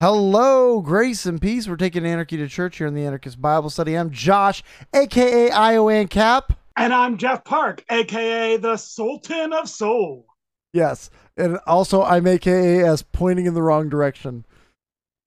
[0.00, 1.66] Hello, grace and peace.
[1.66, 3.94] We're taking anarchy to church here in the Anarchist Bible Study.
[3.94, 4.62] I'm Josh,
[4.94, 6.54] aka Iowancap.
[6.76, 10.26] And I'm Jeff Park, aka the Sultan of Soul.
[10.74, 14.44] Yes, and also I'm aka as pointing in the wrong direction.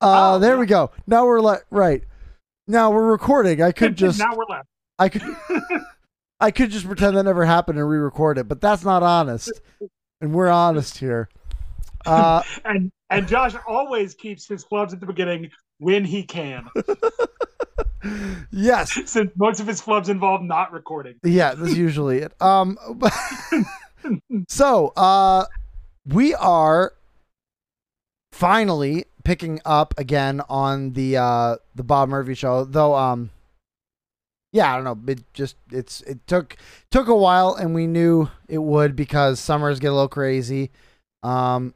[0.01, 0.59] Uh, Oh, there yeah.
[0.59, 0.91] we go.
[1.07, 2.03] Now we're le- right.
[2.67, 3.63] Now we're recording.
[3.63, 4.67] I could just, now we're left.
[4.99, 5.23] I could,
[6.39, 9.51] I could just pretend that never happened and re-record it, but that's not honest.
[10.21, 11.27] And we're honest here.
[12.05, 16.67] Uh, And and Josh always keeps his flubs at the beginning when he can,
[18.51, 21.15] yes, since most of his flubs involve not recording.
[21.23, 22.39] Yeah, that's usually it.
[22.41, 22.77] Um,
[24.47, 25.45] so uh,
[26.05, 26.93] we are
[28.31, 32.63] finally picking up again on the uh the Bob Murphy show.
[32.63, 33.31] Though, um,
[34.51, 35.11] yeah, I don't know.
[35.11, 36.57] It just it's it took
[36.91, 40.71] took a while, and we knew it would because summers get a little crazy.
[41.23, 41.73] Um.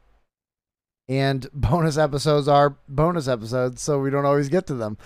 [1.08, 4.98] And bonus episodes are bonus episodes, so we don't always get to them.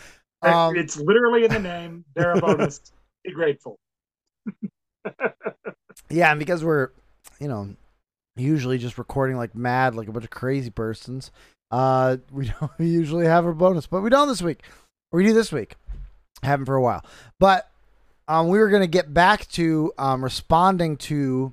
[0.43, 2.05] Um, it's literally in the name.
[2.15, 2.80] They're a bonus.
[3.24, 3.79] Be grateful.
[6.10, 6.90] Yeah, and because we're,
[7.38, 7.74] you know,
[8.37, 11.30] usually just recording like mad, like a bunch of crazy persons,
[11.71, 14.60] uh, we don't usually have a bonus, but we don't this week.
[15.12, 15.77] We do this week.
[16.43, 17.05] Haven't for a while.
[17.38, 17.71] But
[18.27, 21.52] um, we were going to get back to um, responding to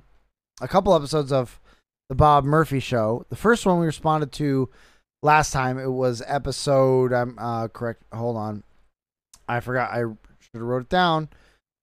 [0.60, 1.60] a couple episodes of
[2.08, 3.24] the Bob Murphy show.
[3.28, 4.68] The first one we responded to
[5.22, 8.02] last time, it was episode, I'm uh, correct.
[8.12, 8.62] Hold on.
[9.48, 9.90] I forgot.
[9.90, 11.28] I should have wrote it down.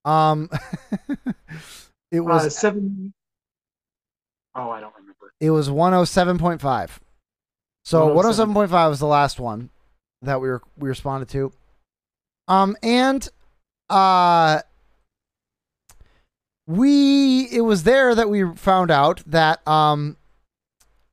[0.05, 0.49] Um,
[2.11, 2.71] it was Uh,
[4.55, 5.33] Oh, I don't remember.
[5.39, 6.89] It was 107.5.
[7.85, 8.53] So 107.
[8.53, 9.69] 107.5 was the last one
[10.21, 11.51] that we were we responded to.
[12.47, 13.27] Um and
[13.89, 14.61] uh
[16.67, 20.17] we it was there that we found out that um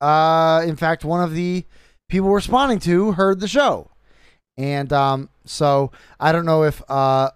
[0.00, 1.64] uh in fact one of the
[2.08, 3.90] people responding to heard the show.
[4.56, 7.30] And um so I don't know if uh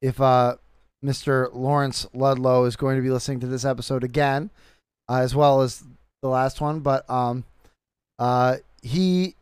[0.00, 0.56] if uh
[1.04, 1.48] Mr.
[1.54, 4.50] Lawrence Ludlow is going to be listening to this episode again
[5.10, 5.82] uh, as well as
[6.22, 7.44] the last one, but um,
[8.18, 9.34] uh, he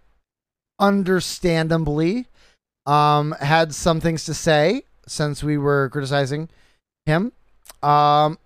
[0.81, 2.27] understandably
[2.87, 6.49] um had some things to say since we were criticizing
[7.05, 7.33] him.
[7.83, 8.39] Um,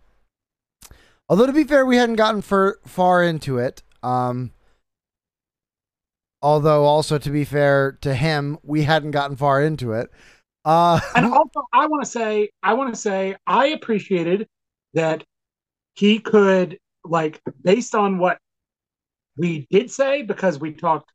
[1.29, 3.83] although to be fair, we hadn't gotten far far into it.
[4.03, 4.53] Um,
[6.43, 10.11] although also to be fair to him, we hadn't gotten far into it.
[10.65, 14.49] Uh, And also, I want to say, I want to say, I appreciated
[14.95, 15.25] that
[15.95, 18.39] he could, like, based on what
[19.37, 21.11] we did say, because we talked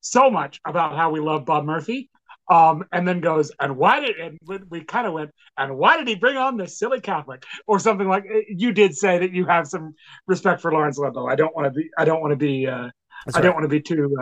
[0.00, 2.10] so much about how we love Bob Murphy,
[2.50, 5.96] um, and then goes, and why did, and we- we kind of went, and why
[5.96, 8.24] did he bring on this silly Catholic or something like?
[8.48, 9.94] You did say that you have some
[10.26, 11.28] respect for Lawrence Ludlow.
[11.28, 12.90] I don't want to be, I don't want to be, uh,
[13.24, 13.44] that's I right.
[13.44, 14.16] don't want to be too,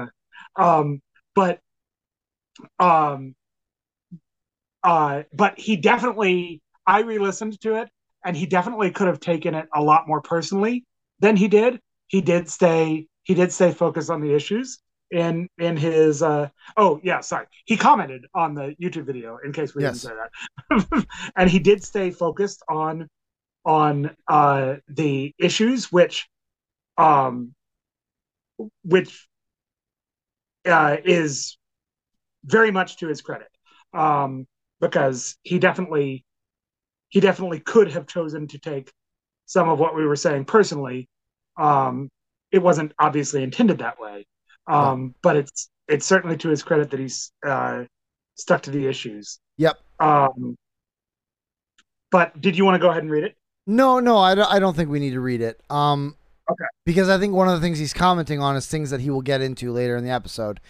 [0.57, 1.01] uh, um,
[1.35, 1.61] but,
[2.79, 3.35] um,
[4.85, 7.89] uh, but he definitely, I re-listened to it,
[8.25, 10.85] and he definitely could have taken it a lot more personally
[11.19, 11.81] than he did.
[12.09, 14.79] He did stay, he did stay focused on the issues
[15.11, 16.23] in in his.
[16.23, 20.03] Uh, oh yeah, sorry, he commented on the YouTube video in case we Yes.
[20.03, 20.13] didn't say
[20.81, 23.09] that, and he did stay focused on
[23.65, 26.29] on uh, the issues, which,
[26.99, 27.55] um,
[28.83, 29.29] which
[30.67, 31.57] uh, is
[32.45, 33.49] very much to his credit,
[33.95, 34.47] um,
[34.81, 36.25] because he definitely
[37.11, 38.93] he definitely could have chosen to take
[39.47, 41.09] some of what we were saying personally.
[41.59, 42.11] Um,
[42.53, 44.27] it wasn't obviously intended that way,
[44.69, 47.85] um, but it's it's certainly to his credit that he's uh,
[48.37, 49.39] stuck to the issues.
[49.57, 49.79] Yep.
[50.01, 50.57] Um,
[52.11, 53.37] but did you want to go ahead and read it?
[53.67, 55.61] No, no, I don't, I don't think we need to read it.
[55.71, 56.15] Um,
[56.51, 56.65] Okay.
[56.87, 59.21] Because I think one of the things he's commenting on is things that he will
[59.21, 60.61] get into later in the episode,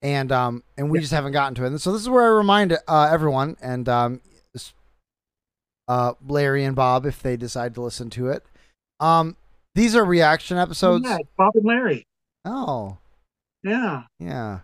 [0.00, 1.00] and um, and we Yeah.
[1.00, 1.66] just haven't gotten to it.
[1.68, 4.20] And so this is where I remind uh, everyone and um,
[5.88, 8.44] uh, Larry and Bob if they decide to listen to it.
[9.00, 9.36] Um,
[9.74, 11.04] these are reaction episodes.
[11.04, 12.06] yeah, Bob and Larry.
[12.44, 12.98] Oh,
[13.62, 14.60] Yeah, yeah.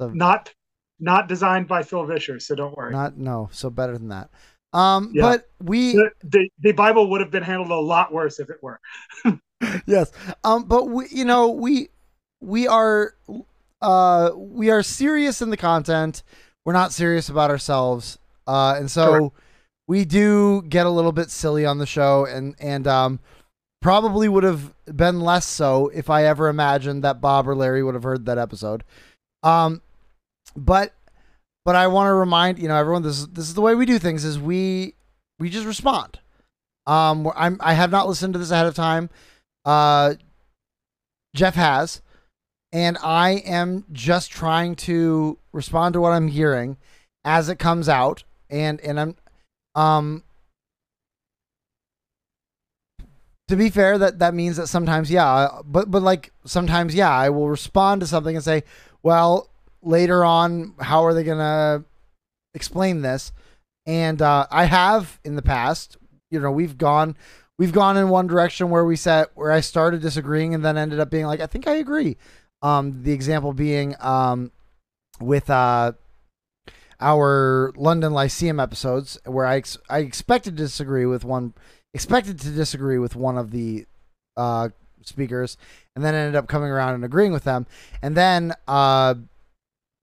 [0.00, 0.52] not
[1.00, 2.92] not designed by Phil Vischer, so don't worry.
[2.92, 4.30] Not no, so better than that.
[4.72, 5.22] Um, Yeah.
[5.22, 8.58] but we the, the the Bible would have been handled a lot worse if it
[8.62, 8.80] were.
[9.86, 10.12] yes.
[10.44, 11.88] Um, but we, you know, we
[12.40, 13.14] we are
[13.80, 16.22] uh we are serious in the content.
[16.64, 18.18] We're not serious about ourselves.
[18.46, 19.34] Uh, and so Correct.
[19.86, 23.20] we do get a little bit silly on the show, and and um,
[23.80, 27.94] probably would have been less so if I ever imagined that Bob or Larry would
[27.94, 28.84] have heard that episode.
[29.42, 29.82] Um,
[30.56, 30.94] but
[31.64, 33.86] but I want to remind you know everyone this is this is the way we
[33.86, 34.94] do things is we
[35.38, 36.18] we just respond.
[36.86, 39.10] Um, I'm I have not listened to this ahead of time.
[39.64, 40.14] Uh,
[41.36, 42.00] Jeff has,
[42.72, 46.78] and I am just trying to respond to what I'm hearing
[47.24, 49.16] as it comes out, and and I'm
[49.74, 50.24] um
[53.48, 57.28] to be fair that that means that sometimes yeah but but like sometimes yeah i
[57.28, 58.62] will respond to something and say
[59.02, 59.50] well
[59.82, 61.84] later on how are they gonna
[62.54, 63.32] explain this?
[63.86, 65.96] And uh, i have in the past
[66.30, 67.16] you know we've gone
[67.58, 71.00] we've gone in one direction where we said where i started disagreeing and then ended
[71.00, 72.16] up being like i think i agree.
[72.60, 74.52] Um the example being um
[75.20, 75.92] with uh
[77.00, 81.54] our london lyceum episodes where i ex- i expected to disagree with one
[81.94, 83.86] expected to disagree with one of the
[84.36, 84.68] uh,
[85.02, 85.56] speakers,
[85.96, 87.66] and then ended up coming around and agreeing with them,
[88.02, 89.14] and then uh,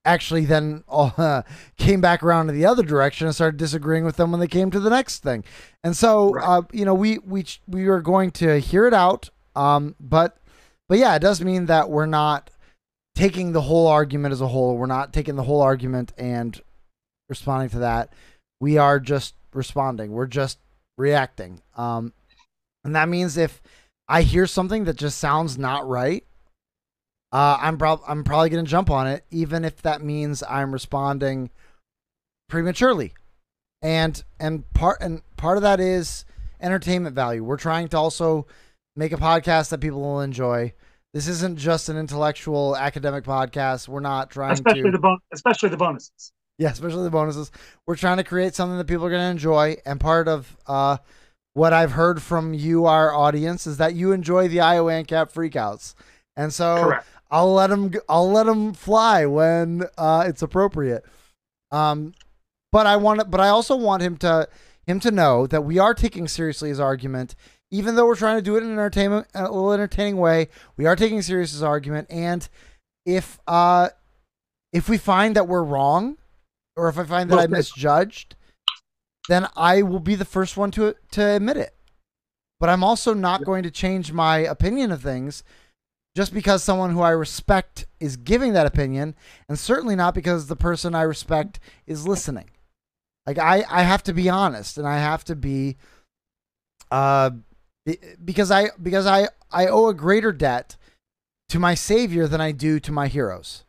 [0.04, 1.42] actually then uh,
[1.76, 4.70] came back around to the other direction and started disagreeing with them when they came
[4.70, 5.44] to the next thing.
[5.84, 6.44] And so, Right.
[6.44, 10.38] uh, you know, we we we are going to hear it out, um, but
[10.88, 12.50] but yeah, it does mean that we're not
[13.14, 14.76] taking the whole argument as a whole.
[14.76, 16.60] We're not taking the whole argument and
[17.28, 18.12] responding to that.
[18.60, 20.12] We are just responding.
[20.12, 20.58] We're just
[20.96, 21.60] reacting.
[21.76, 22.12] Um,
[22.84, 23.60] and that means if
[24.08, 26.24] I hear something that just sounds not right,
[27.32, 31.50] uh, I'm prob- I'm probably gonna jump on it, even if that means I'm responding
[32.48, 33.14] prematurely.
[33.82, 36.24] And and part and part of that is
[36.60, 37.44] entertainment value.
[37.44, 38.46] We're trying to also
[38.94, 40.72] make a podcast that people will enjoy.
[41.12, 43.88] This isn't just an intellectual academic podcast.
[43.88, 46.32] We're not trying especially to the bon- especially the bonuses.
[46.58, 47.50] yeah, especially the bonuses.
[47.86, 50.98] We're trying to create something that people are going to enjoy, and part of uh,
[51.54, 55.94] what I've heard from you, our audience, is that you enjoy the Iowancap freakouts,
[56.36, 57.06] and so Correct.
[57.30, 57.92] I'll let them.
[58.08, 61.04] I'll let them fly when uh, it's appropriate.
[61.70, 62.14] Um,
[62.72, 63.30] but I want.
[63.30, 64.48] But I also want him to
[64.86, 67.34] him to know that we are taking seriously his argument,
[67.70, 70.48] even though we're trying to do it in an entertainment, a little entertaining way.
[70.76, 72.48] We are taking serious his argument, and
[73.04, 73.88] if uh,
[74.72, 76.16] if we find that we're wrong,
[76.76, 78.36] or if I find that I misjudged,
[79.28, 81.74] then I will be the first one to to admit it.
[82.60, 85.42] But I'm also not going to change my opinion of things
[86.16, 89.14] just because someone who I respect is giving that opinion,
[89.48, 92.48] and certainly not because the person I respect is listening.
[93.26, 95.76] Like I, I have to be honest, and I have to be,
[96.90, 97.30] uh,
[98.24, 100.76] because I because I I owe a greater debt
[101.50, 103.64] to my savior than I do to my heroes,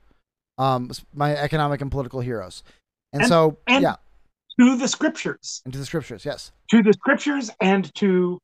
[0.58, 2.64] um, my economic and political heroes,
[3.14, 3.96] and, And- so and- yeah,
[4.60, 8.40] To the scriptures, into the scriptures, yes, to the scriptures, and to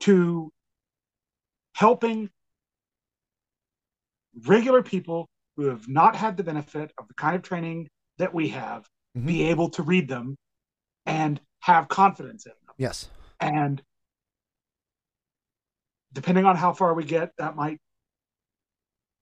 [0.00, 0.52] to
[1.74, 2.30] helping
[4.46, 8.48] regular people who have not had the benefit of the kind of training that we
[8.50, 9.26] have Mhm.
[9.26, 10.36] be able to read them
[11.04, 12.74] and have confidence in them.
[12.78, 13.08] yes,
[13.40, 13.82] And
[16.12, 17.80] depending on how far we get, that might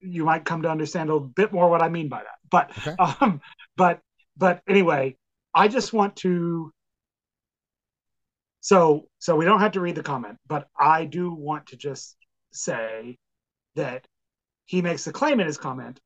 [0.07, 2.39] you might come to understand a little bit more what I mean by that.
[2.51, 2.97] But Okay.
[3.21, 3.41] um,
[3.77, 4.01] but
[4.37, 5.17] but anyway,
[5.55, 6.73] I just want to.
[8.61, 12.17] So so we don't have to read the comment, but I do want to just
[12.53, 13.19] say
[13.77, 14.07] that
[14.67, 16.01] he makes the claim in his comment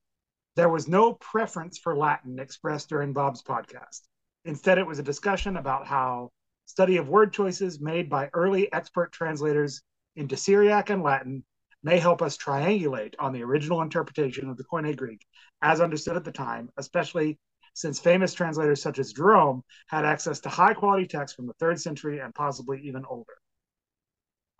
[0.56, 4.03] there was no preference for Latin expressed during Bob's podcast.
[4.44, 6.31] Instead, it was a discussion about how
[6.67, 9.82] study of word choices made by early expert translators
[10.17, 11.44] into Syriac and Latin
[11.82, 15.25] may help us triangulate on the original interpretation of the Koine Greek
[15.62, 17.39] as understood at the time, especially
[17.75, 21.81] since famous translators such as Jerome had access to high quality texts from the third
[21.81, 23.32] century and possibly even older.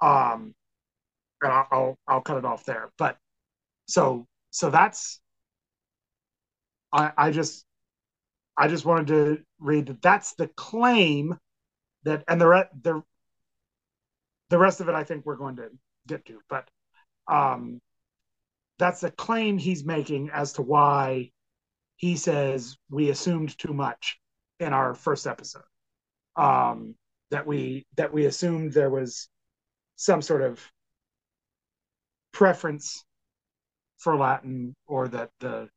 [0.00, 0.55] Um,
[1.43, 2.91] and I'll, I'll I'll cut it off there.
[2.99, 3.19] But
[3.87, 5.21] so so that's
[6.93, 7.65] I I just
[8.57, 11.39] I just wanted to read that that's the claim
[12.05, 13.03] that and the re- the
[14.50, 15.71] the rest of it I think we're going to
[16.07, 16.69] get to, but
[17.29, 17.81] um,
[18.79, 21.31] that's the claim he's making as to why
[21.97, 24.19] he says we assumed too much
[24.59, 25.62] in our first episode.
[26.37, 26.95] Um,
[27.31, 29.29] that we that we assumed there was
[29.97, 30.61] some sort of
[32.33, 33.05] preference
[33.99, 35.69] for Latin, or that the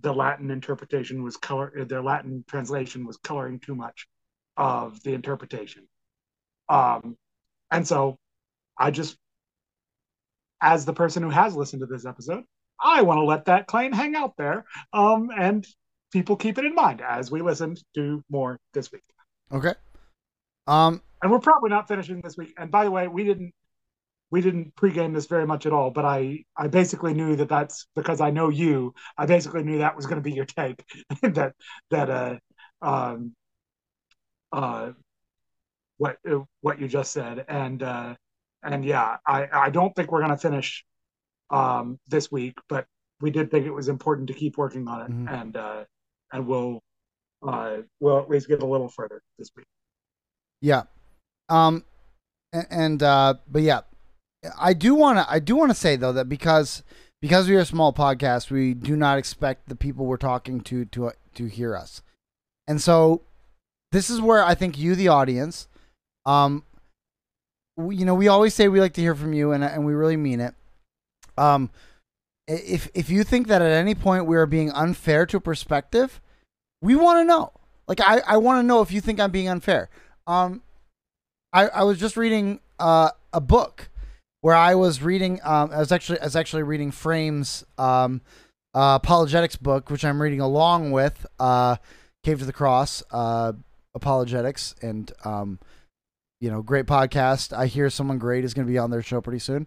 [0.00, 4.06] the Latin interpretation was color their Latin translation was coloring too much
[4.56, 5.86] of the interpretation.
[6.68, 7.16] Um,
[7.70, 8.16] and so
[8.78, 9.16] I just,
[10.60, 12.44] as the person who has listened to this episode,
[12.82, 14.64] I want to let that claim hang out there.
[14.92, 15.66] Um, and
[16.12, 19.02] people keep it in mind as we listen to more this week.
[19.52, 19.74] okay.
[20.66, 22.54] Um, And we're probably not finishing this week.
[22.58, 23.52] And by the way, we didn't
[24.30, 27.86] we didn't pregame this very much at all, but I I basically knew that that's
[27.94, 28.94] because I know you.
[29.16, 30.84] I basically knew that was going to be your take
[31.22, 31.54] that
[31.90, 32.36] that uh
[32.82, 33.34] um
[34.52, 34.92] uh
[35.98, 36.18] what
[36.60, 38.14] what you just said and uh
[38.72, 40.84] and yeah I I don't think we're going to finish
[41.50, 42.86] um, this week, but
[43.20, 45.40] we did think it was important to keep working on it, Mhm.
[45.42, 45.84] and uh,
[46.32, 46.82] and we'll
[47.46, 49.66] uh, we'll at least get a little further this week.
[50.60, 50.84] Yeah.
[51.48, 51.84] Um
[52.52, 53.80] a- and uh but yeah.
[54.58, 56.82] I do want to I do want to say though that because
[57.20, 60.84] because we are a small podcast, we do not expect the people we're talking to
[60.86, 62.02] to to hear us.
[62.68, 63.22] And so
[63.92, 65.68] this is where I think you the audience
[66.24, 66.64] um
[67.76, 70.16] you know, we always say we like to hear from you and and we really
[70.16, 70.54] mean it.
[71.36, 71.70] Um
[72.48, 76.20] if if you think that at any point we are being unfair to a perspective,
[76.80, 77.52] we want to know.
[77.88, 79.88] Like I, I want to know if you think I'm being unfair.
[80.26, 80.62] Um,
[81.52, 83.88] I, I was just reading uh, a book
[84.40, 85.40] where I was reading.
[85.44, 88.20] Um, I was actually I was actually reading Frame's um,
[88.74, 91.76] uh, apologetics book, which I'm reading along with uh,
[92.24, 93.52] Cave to the Cross uh,
[93.94, 95.58] apologetics, and um,
[96.40, 97.52] you know, great podcast.
[97.56, 99.66] I hear someone great is going to be on their show pretty soon.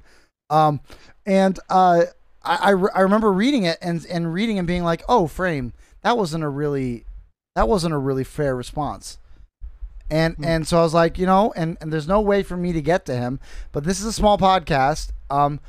[0.50, 0.80] Um,
[1.26, 2.04] and uh,
[2.44, 5.74] I, I re- I remember reading it and and reading and being like, oh, Frame,
[6.02, 7.06] that wasn't a really
[7.56, 9.18] that wasn't a really fair response.
[10.10, 10.44] And Hmm.
[10.46, 12.82] and so I was like, you know, and, and there's no way for me to
[12.82, 13.40] get to him,
[13.72, 15.12] but this is a small podcast.
[15.30, 15.60] Um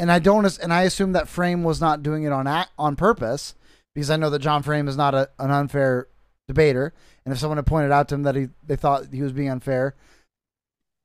[0.00, 2.96] and I don't and I assume that Frame was not doing it on act, on
[2.96, 3.54] purpose
[3.94, 6.06] because I know that John Frame is not a, an unfair
[6.46, 6.92] debater.
[7.24, 9.50] And if someone had pointed out to him that he they thought he was being
[9.50, 9.94] unfair,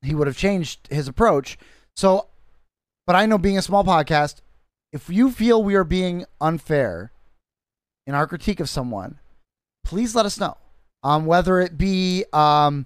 [0.05, 1.57] he would have changed his approach.
[1.95, 2.27] So
[3.05, 4.41] but I know being a small podcast,
[4.91, 7.11] if you feel we are being unfair
[8.07, 9.19] in our critique of someone,
[9.83, 10.57] please let us know.
[11.03, 12.85] Um, whether it be um,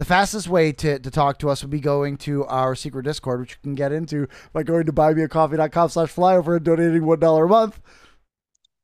[0.00, 3.40] the fastest way to, to talk to us would be going to our secret Discord,
[3.40, 7.44] which you can get into by going to buymeacoffee.com slash flyover and donating one dollar
[7.44, 7.80] a month.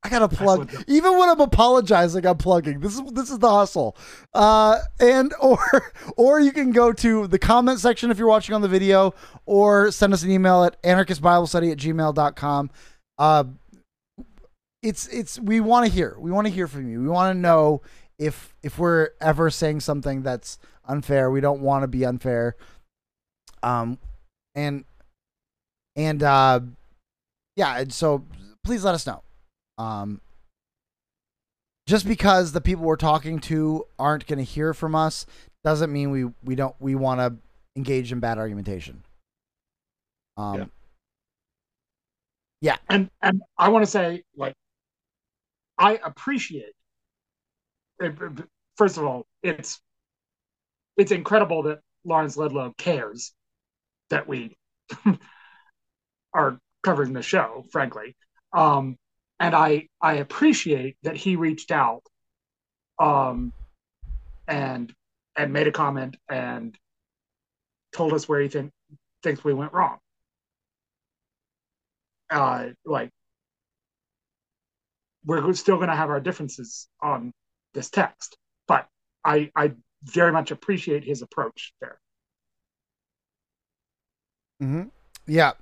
[0.03, 0.73] I gotta plug.
[0.87, 2.81] Even when I'm apologizing, I'm plugging.
[2.81, 3.97] This is this is the hustle.
[4.33, 8.63] Uh, and or or you can go to the comment section if you're watching on
[8.63, 9.15] the video,
[9.45, 12.71] or send us an email at anarchistbiblestudy at gmail.com.
[13.19, 13.45] Uh,
[14.83, 16.17] it's it's we want to hear.
[16.19, 17.03] We want to hear from you.
[17.03, 17.83] We want to know
[18.19, 21.31] if if we're ever saying something that's unfair.
[21.31, 22.57] We don't want to be unfair.
[23.63, 23.99] Um,
[24.55, 24.87] and
[25.95, 26.61] and uh,
[27.57, 27.81] yeah.
[27.81, 28.25] And so
[28.65, 29.23] please let us know.
[29.81, 30.21] Um,
[31.87, 35.25] just because the people we're talking to aren't going to hear from us
[35.65, 37.35] doesn't mean we we don't we want to
[37.77, 39.03] engage in bad argumentation.
[40.37, 40.71] Um,
[42.61, 42.77] Yeah.
[42.91, 44.55] and and I want to say like
[45.79, 46.75] I appreciate
[48.01, 49.81] it- it- first of all it's
[50.99, 53.33] it's incredible that Lawrence Ludlow cares
[54.11, 54.57] that we
[56.35, 58.15] are covering the show frankly
[58.53, 58.97] um
[59.41, 62.03] and I I appreciate that he reached out
[62.99, 63.53] um
[64.47, 64.93] and
[65.37, 66.77] and made a comment and
[67.93, 68.71] told us where he think,
[69.23, 69.99] thinks we went wrong
[72.31, 73.11] uh, like
[75.25, 77.33] we're still going to have our differences on
[77.75, 78.87] this text, but
[79.25, 81.99] I I very much appreciate his approach there.
[84.61, 84.85] hmm
[85.27, 85.53] Yeah.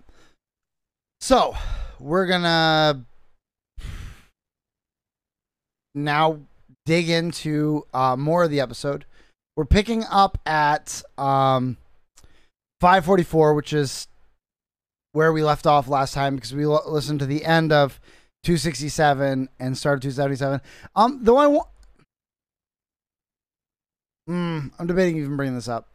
[1.20, 1.56] So
[1.98, 3.04] we're gonna
[6.04, 6.40] now
[6.86, 9.04] dig into uh, more of the episode.
[9.56, 11.76] We're picking up at um,
[12.80, 14.08] 544, which is
[15.12, 18.00] where we left off last time because we l- listened to the end of
[18.44, 20.60] 267 and started 277.
[20.94, 21.68] Um, though I want,
[24.28, 25.88] mm, I'm debating even bringing this up.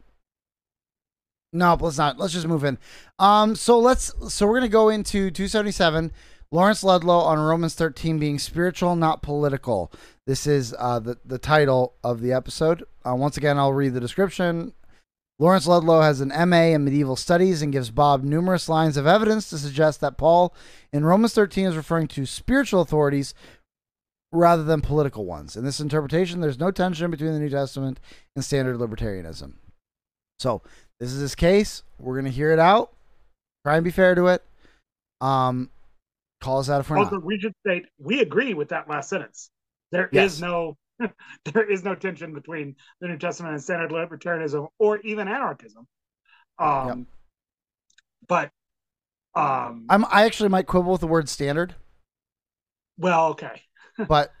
[1.54, 2.18] No, let's not.
[2.18, 2.78] Let's just move in.
[3.18, 4.12] Um, so let's.
[4.28, 6.10] So we're gonna go into 277.
[6.54, 9.90] Lawrence Ludlow on Romans 13 being spiritual, not political.
[10.24, 12.84] This is uh, the the title of the episode.
[13.04, 14.72] Uh, once again, I'll read the description.
[15.40, 19.50] Lawrence Ludlow has an MA in medieval studies and gives Bob numerous lines of evidence
[19.50, 20.54] to suggest that Paul
[20.92, 23.34] in Romans 13 is referring to spiritual authorities
[24.30, 25.56] rather than political ones.
[25.56, 27.98] In this interpretation, there's no tension between the New Testament
[28.36, 29.54] and standard libertarianism.
[30.38, 30.62] So
[31.00, 31.82] this is his case.
[31.98, 32.92] We're gonna hear it out.
[33.66, 34.44] Try and be fair to it.
[35.20, 35.70] Um,
[36.44, 37.24] call us out if we're Also, not.
[37.24, 39.50] we should state we agree with that last sentence.
[39.92, 40.40] There is Yes.
[40.40, 40.76] no
[41.52, 45.86] there is no tension between the New Testament and standard libertarianism or even anarchism.
[46.58, 47.06] Um,
[48.28, 48.50] But
[49.34, 50.04] um, I'm.
[50.04, 51.74] I actually might quibble with the word standard,
[52.96, 53.60] well, okay,
[54.08, 54.32] but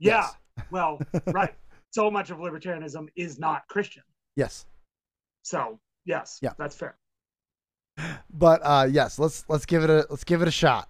[0.00, 0.26] yeah,
[0.70, 1.54] well, right.
[1.90, 4.02] So much of libertarianism is not Christian.
[4.34, 4.66] yes.
[5.42, 6.52] So yes, Yeah.
[6.58, 6.96] that's fair.
[8.32, 9.18] But uh, yes.
[9.18, 10.88] Let's let's give it a let's give it a shot.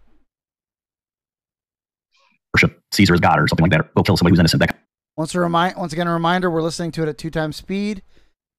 [2.55, 4.61] Worship Caesar as God or something like that, or go kill somebody who's innocent.
[4.61, 4.79] That
[5.17, 8.03] Once a remind, once again, a reminder: we're listening to it at two times speed.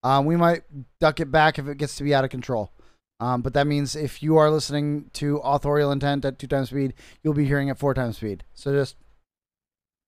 [0.04, 0.64] Um, we might
[1.00, 2.72] duck it back if it gets to be out of control.
[3.20, 6.94] Um, but that means if you are listening to authorial intent at two times speed,
[7.24, 8.44] you'll be hearing at four times speed.
[8.54, 8.98] So just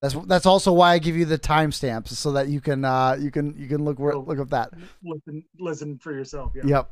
[0.02, 3.32] that's that's also why I give you the timestamps so that you can uh, you
[3.32, 4.72] can you can look where, look up that.
[5.04, 6.52] Listen, listen for yourself.
[6.56, 6.64] Yeah.
[6.66, 6.92] Yep.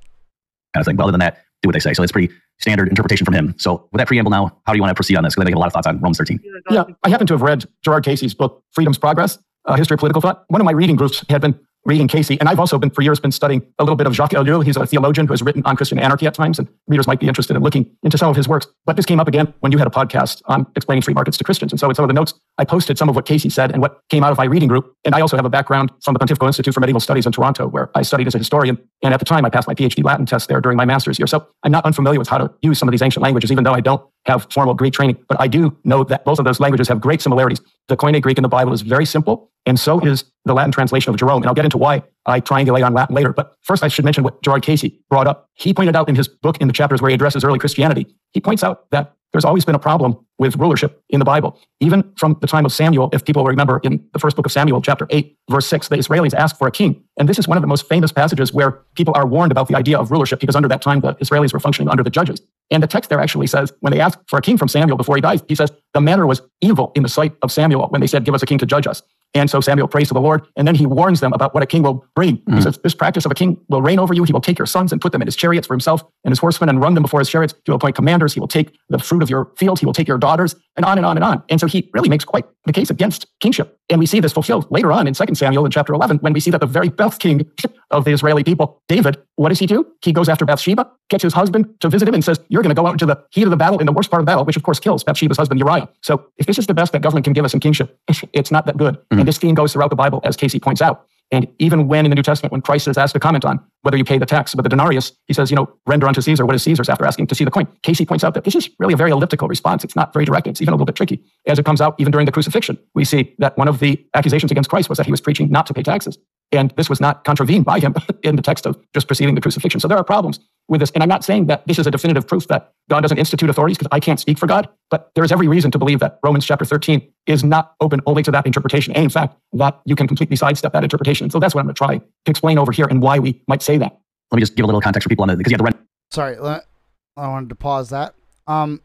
[0.73, 0.95] kind of thing.
[0.95, 1.93] But other than that, do what they say.
[1.93, 3.53] So it's pretty standard interpretation from him.
[3.57, 5.35] So with that preamble now, how do you want to proceed on this?
[5.35, 6.39] Because I think a lot of thoughts on Romans 13.
[6.71, 10.21] Yeah, I happen to have read Gerard Casey's book, Freedom's Progress, A History of Political
[10.21, 10.45] Thought.
[10.47, 13.19] One of my reading groups had been reading Casey, and I've also been for years
[13.19, 14.63] been studying a little bit of Jacques Ellul.
[14.63, 17.27] He's a theologian who has written on Christian anarchy at times, and readers might be
[17.27, 18.67] interested in looking into some of his works.
[18.85, 21.43] But this came up again when you had a podcast on explaining free markets to
[21.43, 21.73] Christians.
[21.73, 23.81] And so in some of the notes, I posted some of what Casey said and
[23.81, 24.93] what came out of my reading group.
[25.03, 27.67] And I also have a background from the Pontifical Institute for Medieval Studies in Toronto,
[27.67, 28.77] where I studied as a historian.
[29.01, 31.27] And at the time, I passed my PhD Latin test there during my master's year.
[31.27, 33.73] So I'm not unfamiliar with how to use some of these ancient languages, even though
[33.73, 35.17] I don't have formal Greek training.
[35.27, 37.59] But I do know that both of those languages have great similarities.
[37.89, 41.11] The Koine Greek in the Bible is very simple, and so is the Latin translation
[41.11, 41.41] of Jerome.
[41.41, 43.31] And I'll get into why I triangulate on Latin later.
[43.31, 45.49] But first, I should mention what Gerard Casey brought up.
[45.53, 48.41] He pointed out in his book, in the chapters where he addresses early Christianity, he
[48.41, 51.59] points out that there's always been a problem with rulership in the Bible.
[51.79, 54.79] Even from the time of Samuel, if people remember in the first book of Samuel,
[54.79, 57.03] chapter 8, verse 6, the Israelis ask for a king.
[57.17, 59.75] And this is one of the most famous passages where people are warned about the
[59.75, 62.41] idea of rulership because under that time, the Israelis were functioning under the judges.
[62.69, 65.15] And the text there actually says, when they ask for a king from Samuel before
[65.15, 68.07] he dies, he says, the manner was evil in the sight of Samuel when they
[68.07, 69.01] said, give us a king to judge us.
[69.35, 71.65] And so Samuel prays to the Lord, and then he warns them about what a
[71.65, 72.35] king will bring.
[72.35, 72.63] He mm.
[72.63, 74.23] says, This practice of a king will reign over you.
[74.23, 76.39] He will take your sons and put them in his chariots for himself and his
[76.39, 77.53] horsemen and run them before his chariots.
[77.65, 78.33] He will appoint commanders.
[78.33, 79.79] He will take the fruit of your field.
[79.79, 81.43] He will take your daughters, and on and on and on.
[81.49, 83.79] And so he really makes quite the case against kingship.
[83.89, 86.39] And we see this fulfilled later on in 2 Samuel in chapter 11 when we
[86.39, 87.49] see that the very best king
[87.91, 89.85] of the Israeli people, David, what does he do?
[90.01, 92.79] He goes after Bathsheba, gets his husband to visit him, and says, You're going to
[92.79, 94.45] go out into the heat of the battle in the worst part of the battle,
[94.45, 95.89] which of course kills Bathsheba's husband Uriah.
[96.01, 97.97] So if this is the best that government can give us in kingship,
[98.33, 98.97] it's not that good.
[99.09, 99.22] Mm.
[99.23, 101.07] And this theme goes throughout the Bible, as Casey points out.
[101.31, 103.95] And even when in the New Testament, when Christ is asked to comment on whether
[103.95, 106.55] you pay the tax, but the denarius, he says, you know, render unto Caesar what
[106.55, 107.65] is Caesar's after asking to see the coin.
[107.83, 109.85] Casey points out that this is really a very elliptical response.
[109.85, 110.47] It's not very direct.
[110.47, 111.23] It's even a little bit tricky.
[111.47, 114.51] As it comes out, even during the crucifixion, we see that one of the accusations
[114.51, 116.17] against Christ was that he was preaching not to pay taxes.
[116.51, 119.79] And this was not contravened by him in the text of just preceding the crucifixion.
[119.79, 120.91] So there are problems with this.
[120.91, 123.77] And I'm not saying that this is a definitive proof that God doesn't institute authorities
[123.77, 126.45] because I can't speak for God, but there is every reason to believe that Romans
[126.45, 128.93] chapter 13 is not open only to that interpretation.
[128.93, 131.29] And in fact, that you can completely sidestep that interpretation.
[131.29, 133.61] So that's what I'm going to try to explain over here and why we might
[133.61, 133.99] say that.
[134.31, 135.65] Let me just give a little context for people on the because you have the
[135.65, 135.77] rent.
[136.11, 138.15] Sorry, I wanted to pause that.
[138.47, 138.81] Um.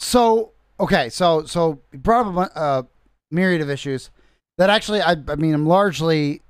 [0.00, 2.82] So okay, so so you brought up a uh,
[3.30, 4.10] myriad of issues
[4.58, 6.42] that actually, I I mean, I'm largely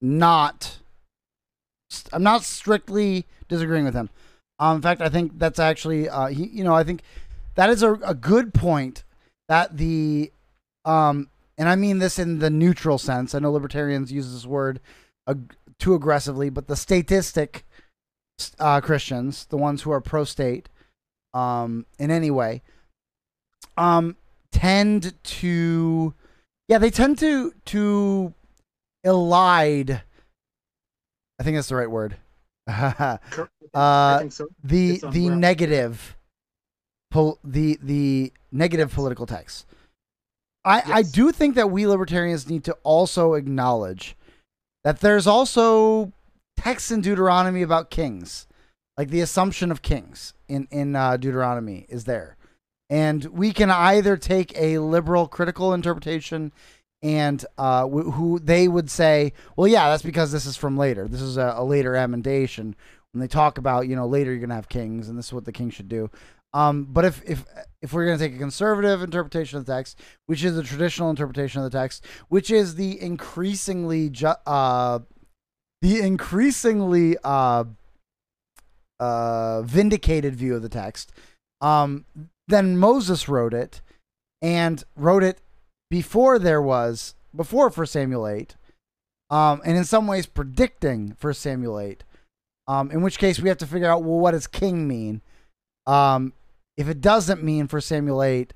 [0.00, 0.78] not.
[2.12, 4.10] I'm not strictly disagreeing with him.
[4.58, 7.02] Um, in fact, I think that's actually, uh, he, you know, I think
[7.54, 9.04] that is a, a good point
[9.48, 10.32] that the,
[10.84, 13.34] um, and I mean this in the neutral sense.
[13.34, 14.80] I know libertarians use this word
[15.28, 17.64] ag- too aggressively, but the statistic
[18.58, 20.68] uh, Christians, the ones who are pro-state,
[21.34, 22.62] um, in any way,
[23.76, 24.16] um,
[24.52, 26.14] tend to,
[26.68, 28.32] yeah, they tend to to
[29.04, 30.00] elide.
[31.38, 32.16] I think that's the right word.
[33.74, 34.46] Uh, think so.
[34.64, 36.16] the the negative,
[37.10, 39.66] pol- the the negative political text.
[40.64, 44.16] I I do think that we libertarians need to also acknowledge
[44.82, 46.12] that there's also
[46.56, 48.46] texts in Deuteronomy about kings,
[48.96, 52.36] like the assumption of kings in in uh, Deuteronomy is there,
[52.88, 56.50] and we can either take a liberal critical interpretation.
[57.06, 61.06] And uh, wh- who they would say, well, yeah, that's because this is from later.
[61.06, 62.74] This is a, a later amendation
[63.12, 65.44] when they talk about, you know, later you're gonna have kings, and this is what
[65.44, 66.10] the king should do.
[66.52, 67.44] Um, but if if
[67.80, 71.62] if we're gonna take a conservative interpretation of the text, which is the traditional interpretation
[71.62, 74.98] of the text, which is the increasingly ju- uh,
[75.82, 77.64] the increasingly uh,
[78.98, 81.12] uh, vindicated view of the text,
[81.60, 82.04] um,
[82.48, 83.80] then Moses wrote it,
[84.42, 85.40] and wrote it
[85.90, 88.56] before there was before for Samuel eight,
[89.30, 92.04] um, and in some ways predicting for Samuel eight.
[92.68, 95.22] Um, in which case we have to figure out well what does king mean.
[95.86, 96.32] Um,
[96.76, 98.52] if it doesn't mean for Samuel eight,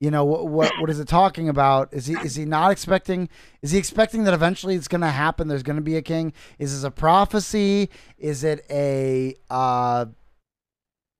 [0.00, 1.92] you know what what what is it talking about?
[1.92, 3.28] Is he is he not expecting?
[3.62, 5.48] Is he expecting that eventually it's going to happen?
[5.48, 6.32] There's going to be a king.
[6.58, 7.90] Is this a prophecy?
[8.18, 10.06] Is it a uh,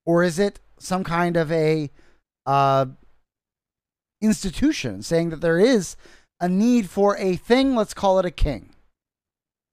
[0.07, 1.91] or is it some kind of a
[2.47, 2.87] uh,
[4.21, 5.97] institution saying that there is
[6.41, 7.75] a need for a thing?
[7.75, 8.71] Let's call it a king.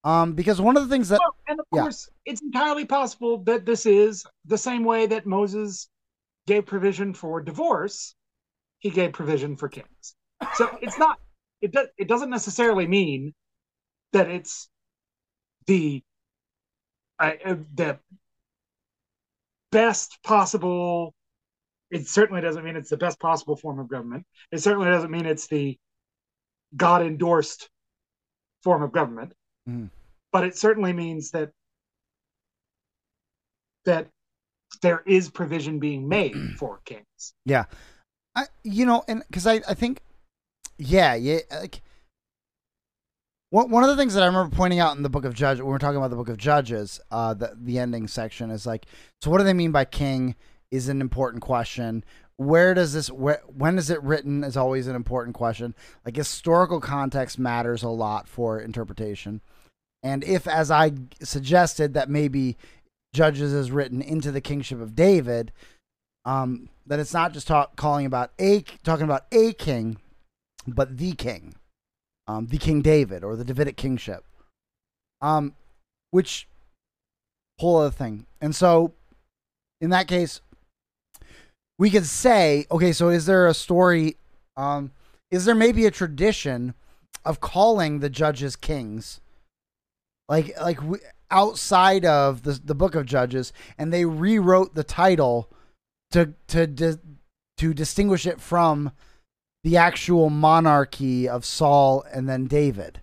[0.03, 1.81] Um, because one of the things that Well, and of yeah.
[1.81, 5.89] course, it's entirely possible that this is the same way that Moses
[6.47, 8.15] gave provision for divorce.
[8.79, 10.15] He gave provision for kings.
[10.55, 11.19] So it's not.
[11.61, 11.87] It does.
[11.99, 13.35] It doesn't necessarily mean
[14.11, 14.69] that it's
[15.67, 16.03] the
[17.19, 17.99] uh, uh, the
[19.71, 21.13] best possible.
[21.91, 24.25] It certainly doesn't mean it's the best possible form of government.
[24.51, 25.77] It certainly doesn't mean it's the
[26.75, 27.69] God endorsed
[28.63, 29.33] form of government.
[29.67, 29.89] Mhm.
[30.31, 31.51] But it certainly means that
[33.83, 34.07] that
[34.81, 37.33] there is provision being made for kings.
[37.45, 37.65] Yeah.
[38.35, 40.01] I, you know, and because I, I think,
[40.77, 41.81] yeah, yeah, like
[43.49, 45.61] one one of the things that I remember pointing out in the book of Judges
[45.61, 48.85] when we're talking about the book of Judges, uh, the the ending section is like,
[49.21, 50.35] so what do they mean by king?
[50.71, 52.03] Is an important question.
[52.37, 53.11] Where does this?
[53.11, 54.43] Where, when is it written?
[54.43, 55.75] Is always an important question.
[56.05, 59.41] Like historical context matters a lot for interpretation.
[60.01, 62.57] And if, as I suggested, that maybe
[63.13, 65.51] Judges is written into the kingship of David,
[66.25, 69.97] um, that it's not just talk, calling about a talking about a king,
[70.65, 71.55] but the king,
[72.27, 74.23] um, the King David or the Davidic kingship,
[75.21, 75.53] um,
[76.11, 76.47] which
[77.59, 78.25] whole other thing.
[78.39, 78.93] And so,
[79.79, 80.41] in that case,
[81.81, 84.15] we could say, okay, so is there a story?
[84.55, 84.91] Um,
[85.31, 86.75] is there maybe a tradition
[87.25, 89.19] of calling the judges kings?
[90.29, 90.99] Like, like we,
[91.31, 95.49] outside of the the book of Judges, and they rewrote the title
[96.11, 96.99] to to di-
[97.57, 98.91] to distinguish it from
[99.63, 103.01] the actual monarchy of Saul and then David.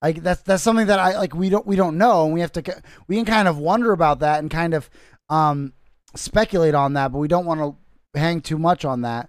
[0.00, 2.52] Like that's that's something that I like we don't we don't know and we have
[2.52, 4.88] to we can kind of wonder about that and kind of
[5.28, 5.72] um
[6.14, 7.76] speculate on that but we don't want to
[8.18, 9.28] hang too much on that.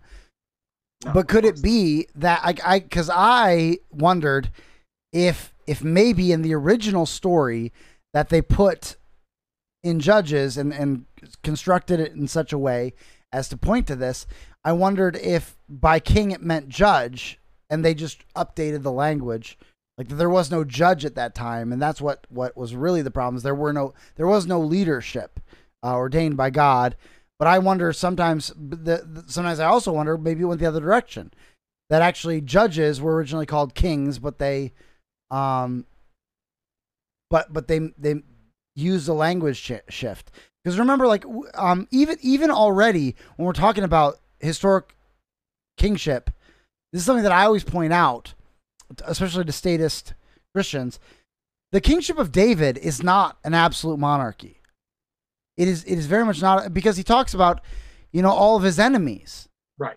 [1.05, 4.51] No, but could it be that I I cuz I wondered
[5.13, 7.71] if if maybe in the original story
[8.13, 8.97] that they put
[9.83, 11.05] in judges and and
[11.43, 12.93] constructed it in such a way
[13.31, 14.25] as to point to this
[14.65, 19.57] i wondered if by king it meant judge and they just updated the language.
[19.97, 23.01] Like that there was no judge at that time and that's what what was really
[23.01, 25.41] the problem is there were no there was no leadership
[25.83, 26.95] uh, ordained by god
[27.39, 31.31] but i wonder sometimes the, sometimes i also wonder maybe it went the other direction
[31.89, 34.71] that actually judges were originally called kings but they
[35.31, 35.85] um
[37.29, 38.21] but but they they
[38.75, 40.31] use the language shi shift.
[40.63, 41.25] Because remember like
[41.55, 44.95] um even even already when we're talking about historic
[45.77, 46.29] kingship
[46.91, 48.33] this is something that i always point out
[49.05, 50.13] especially to statist
[50.53, 50.99] christians
[51.71, 54.58] the kingship of david is not an absolute monarchy
[55.59, 57.61] it is it is very much not because he talks about
[58.11, 59.95] you know all of his enemies Right.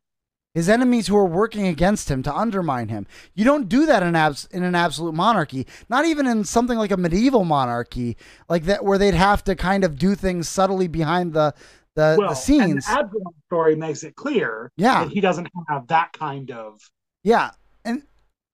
[0.55, 3.07] his enemies who are working against him to undermine him.
[3.35, 6.91] You don't do that in abs- in an absolute monarchy, not even in something like
[6.91, 8.17] a medieval monarchy,
[8.49, 11.55] like that where they'd have to kind of do things subtly behind the
[11.95, 12.87] the, well, the scenes.
[12.89, 15.05] And the Absalom story makes it clear Yeah.
[15.05, 16.81] that he doesn't have that kind of
[17.23, 17.51] yeah,
[17.85, 18.03] and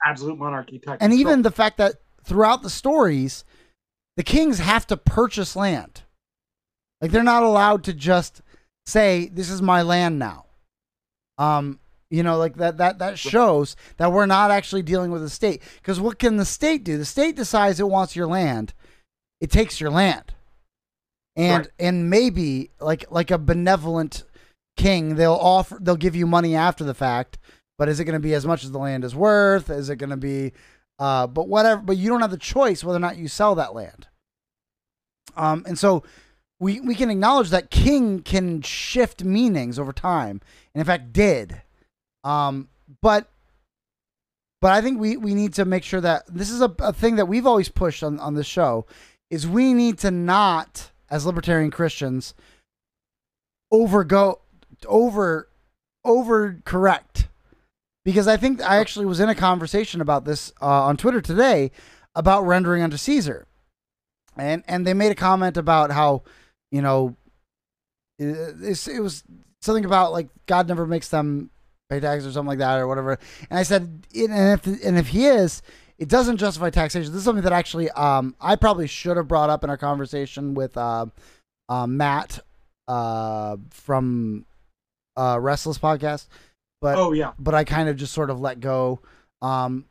[0.05, 0.99] absolute monarchy type.
[1.01, 1.95] and even the fact that
[2.25, 3.45] throughout the stories,
[4.17, 6.03] the kings have to purchase land.
[7.01, 8.43] Like they're not allowed to just
[8.87, 10.47] say, "This is my land now."
[11.39, 11.79] Um,
[12.11, 15.63] you know, like that that that shows that we're not actually dealing with the state.
[15.77, 16.99] Because what can the state do?
[16.99, 18.75] The state decides it wants your land.
[19.41, 20.35] It takes your land.
[21.37, 21.73] And Right.
[21.79, 24.25] and maybe like like a benevolent
[24.77, 27.39] king, they'll offer they'll give you money after the fact,
[27.77, 29.71] but is it going to be as much as the land is worth?
[29.71, 30.53] Is it going to be
[30.99, 33.73] uh but whatever, but you don't have the choice whether or not you sell that
[33.75, 34.09] land.
[35.37, 36.03] Um and so
[36.61, 40.41] we we can acknowledge that king can shift meanings over time
[40.75, 41.63] and in fact did.
[42.25, 42.69] Um
[43.03, 43.29] but
[44.61, 47.17] but i think we we need to make sure that this is a, a thing
[47.17, 48.87] that we've always pushed on on this show
[49.31, 52.35] is we need to not as libertarian christians
[53.73, 54.39] overgo
[54.87, 55.49] over
[56.05, 57.29] over correct
[58.05, 61.71] because i think i actually was in a conversation about this uh, on twitter today
[62.19, 63.47] about rendering unto caesar.
[64.37, 66.23] And and they made a comment about how
[66.71, 67.15] you know
[68.19, 69.25] it, it was
[69.61, 71.51] something about like god never makes them
[71.89, 73.19] pay taxes or something like that or whatever.
[73.51, 75.63] And i said and if and if he is
[75.99, 77.11] it doesn't justify taxation.
[77.11, 80.55] This is something that actually um i probably should have brought up in our conversation
[80.55, 81.07] with uh,
[81.69, 82.41] uh matt
[82.87, 84.47] uh from
[85.17, 86.27] uh restless podcast
[86.81, 89.01] but oh yeah, but I kind of just sort of let go.
[89.43, 89.85] Um,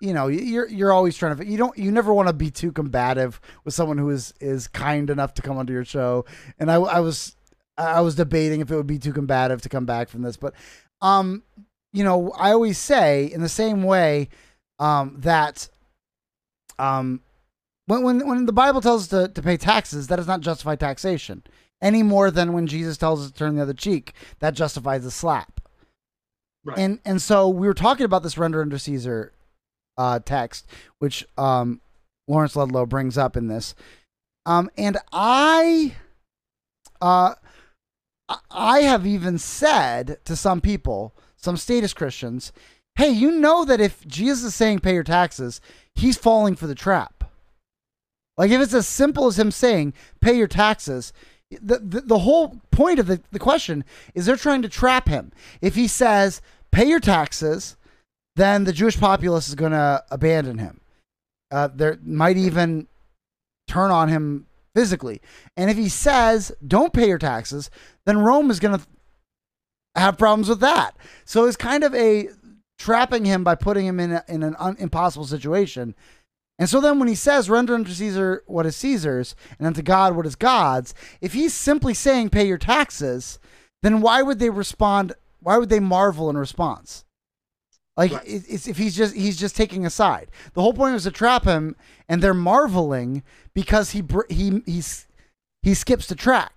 [0.00, 2.72] you know, you're you're always trying to you don't you never want to be too
[2.72, 6.24] combative with someone who is is kind enough to come onto your show.
[6.58, 7.36] And I I was
[7.76, 10.54] I was debating if it would be too combative to come back from this, but
[11.00, 11.42] um,
[11.92, 14.28] you know, I always say in the same way
[14.78, 15.68] um that
[16.78, 17.20] um
[17.86, 20.76] when when when the Bible tells us to, to pay taxes, that does not justify
[20.76, 21.42] taxation
[21.80, 25.10] any more than when Jesus tells us to turn the other cheek, that justifies a
[25.10, 25.60] slap.
[26.64, 26.78] Right.
[26.78, 29.32] And and so we were talking about this render under Caesar
[29.98, 30.66] uh, text,
[31.00, 31.80] which um,
[32.28, 33.74] Lawrence Ludlow brings up in this.
[34.46, 35.96] Um, and I,
[37.02, 37.34] uh,
[38.50, 42.52] I- have even said to some people, some statist Christians,
[42.94, 45.60] hey, you know that if Jesus is saying pay your taxes,
[45.94, 47.24] he's falling for the trap.
[48.36, 51.12] Like if it's as simple as him saying pay your taxes,
[51.50, 53.84] the, the, the whole point of the, the question
[54.14, 55.32] is they're trying to trap him.
[55.60, 57.76] If he says pay your taxes,
[58.38, 60.80] then the Jewish populace is going to abandon him.
[61.50, 62.88] Uh, there might even
[63.66, 65.20] turn on him physically.
[65.56, 67.70] And if he says don't pay your taxes,
[68.06, 68.86] then Rome is going to
[69.96, 70.96] have problems with that.
[71.24, 72.28] So it's kind of a
[72.78, 75.94] trapping him by putting him in, a, in an un, impossible situation.
[76.58, 80.16] And so then when he says, render unto Caesar what is Caesar's and unto God
[80.16, 83.38] what is God's, if he's simply saying pay your taxes,
[83.82, 85.12] then why would they respond?
[85.40, 87.04] Why would they marvel in response?
[87.98, 88.22] Like Right.
[88.26, 90.30] it's, if he's just he's just taking a side.
[90.54, 91.74] The whole point was to trap him,
[92.08, 93.22] and they're marveling
[93.54, 95.06] because he br- he he's
[95.62, 96.52] he skips the trap.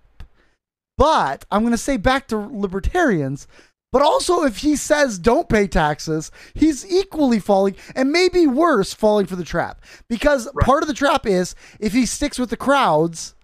[0.96, 3.48] But I'm going to say back to libertarians,
[3.90, 9.26] but also if he says don't pay taxes, he's equally falling and maybe worse falling
[9.26, 9.82] for the trap.
[10.08, 10.64] Because Right.
[10.64, 13.34] part of the trap is if he sticks with the crowds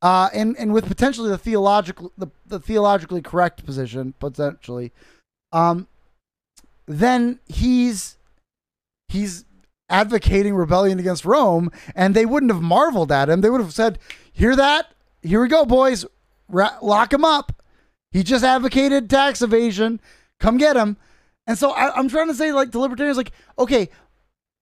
[0.00, 4.92] uh, and and with potentially the theological the, the theologically correct position potentially
[5.52, 5.88] um
[6.88, 8.16] then he's
[9.08, 9.44] he's
[9.90, 13.40] advocating rebellion against Rome and they wouldn't have marveled at him.
[13.40, 13.98] They would have said,
[14.32, 14.92] "Hear that?
[15.22, 16.04] Here we go, boys.
[16.48, 17.62] Ra- lock him up.
[18.10, 20.00] He just advocated tax evasion.
[20.40, 20.96] Come get him."
[21.46, 23.88] And so I, I'm trying to say, like, to libertarians, like, okay,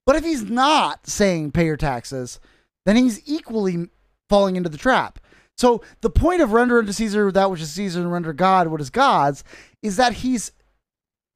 [0.06, 2.38] but if he's not saying pay your taxes,
[2.84, 3.88] then he's equally
[4.28, 5.18] falling into the trap.
[5.56, 8.80] So the point of render unto Caesar that which is Caesar and render God what
[8.80, 9.42] is God's
[9.82, 10.52] is that he's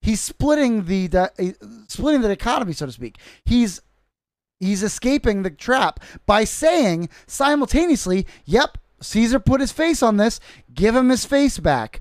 [0.02, 3.18] he's splitting the, the uh, splitting the dichotomy, so to speak.
[3.44, 3.80] He's
[4.58, 10.40] he's escaping the trap by saying simultaneously, "Yep, Caesar put his face on this.
[10.72, 12.00] Give him his face back,"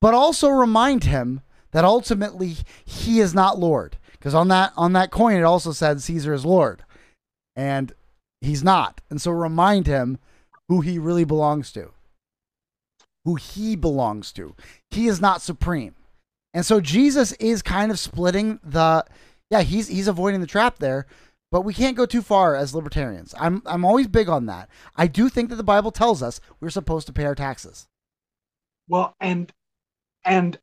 [0.00, 5.10] but also remind him that ultimately he is not Lord, because on that on that
[5.10, 6.84] coin it also said Caesar is Lord,
[7.56, 7.92] and
[8.40, 9.00] he's not.
[9.10, 10.18] And so remind him
[10.68, 11.90] who he really belongs to,
[13.24, 14.54] who he belongs to.
[14.90, 15.94] He is not supreme.
[16.54, 19.04] And so Jesus is kind of splitting the
[19.50, 21.06] yeah, he's he's avoiding the trap there,
[21.50, 23.34] but we can't go too far as libertarians.
[23.38, 24.70] I'm I'm always big on that.
[24.96, 27.88] I do think that the Bible tells us we're supposed to pay our taxes.
[28.88, 29.52] Well, and
[30.24, 30.58] and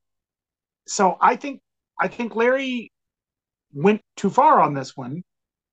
[0.87, 1.59] so I think
[1.99, 2.91] I think Larry
[3.73, 5.23] went too far on this one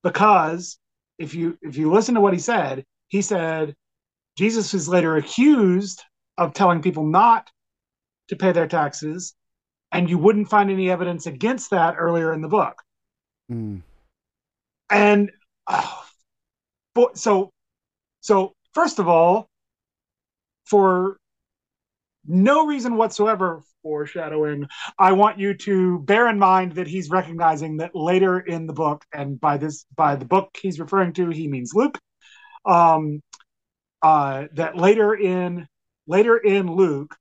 [0.02, 0.78] because
[1.18, 3.74] if you if you listen to what he said, he said
[4.36, 6.02] Jesus was later accused
[6.36, 7.50] of telling people not
[8.28, 9.34] to pay their taxes,
[9.92, 12.82] and you wouldn't find any evidence against that earlier in the book.
[13.50, 13.82] Mm.
[14.90, 15.30] And
[15.66, 16.04] oh,
[17.14, 17.50] so
[18.20, 19.48] so first of all,
[20.66, 21.18] for
[22.26, 24.66] no reason whatsoever foreshadowing
[24.98, 29.02] i want you to bear in mind that he's recognizing that later in the book
[29.14, 31.98] and by this by the book he's referring to he means luke
[32.66, 33.22] um
[34.02, 35.66] uh that later in
[36.06, 37.16] later in luke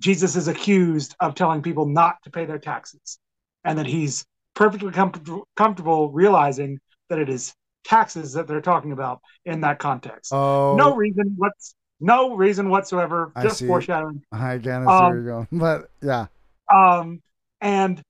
[0.00, 3.18] jesus is accused of telling people not to pay their taxes
[3.64, 9.20] and that he's perfectly comfortable comfortable realizing that it is taxes that they're talking about
[9.44, 10.32] in that context.
[10.32, 13.66] Oh, no reason what's no reason whatsoever I just see.
[13.66, 14.22] foreshadowing.
[14.30, 16.26] I again, Um, where you're going, but yeah,
[16.72, 17.20] um
[17.60, 18.02] and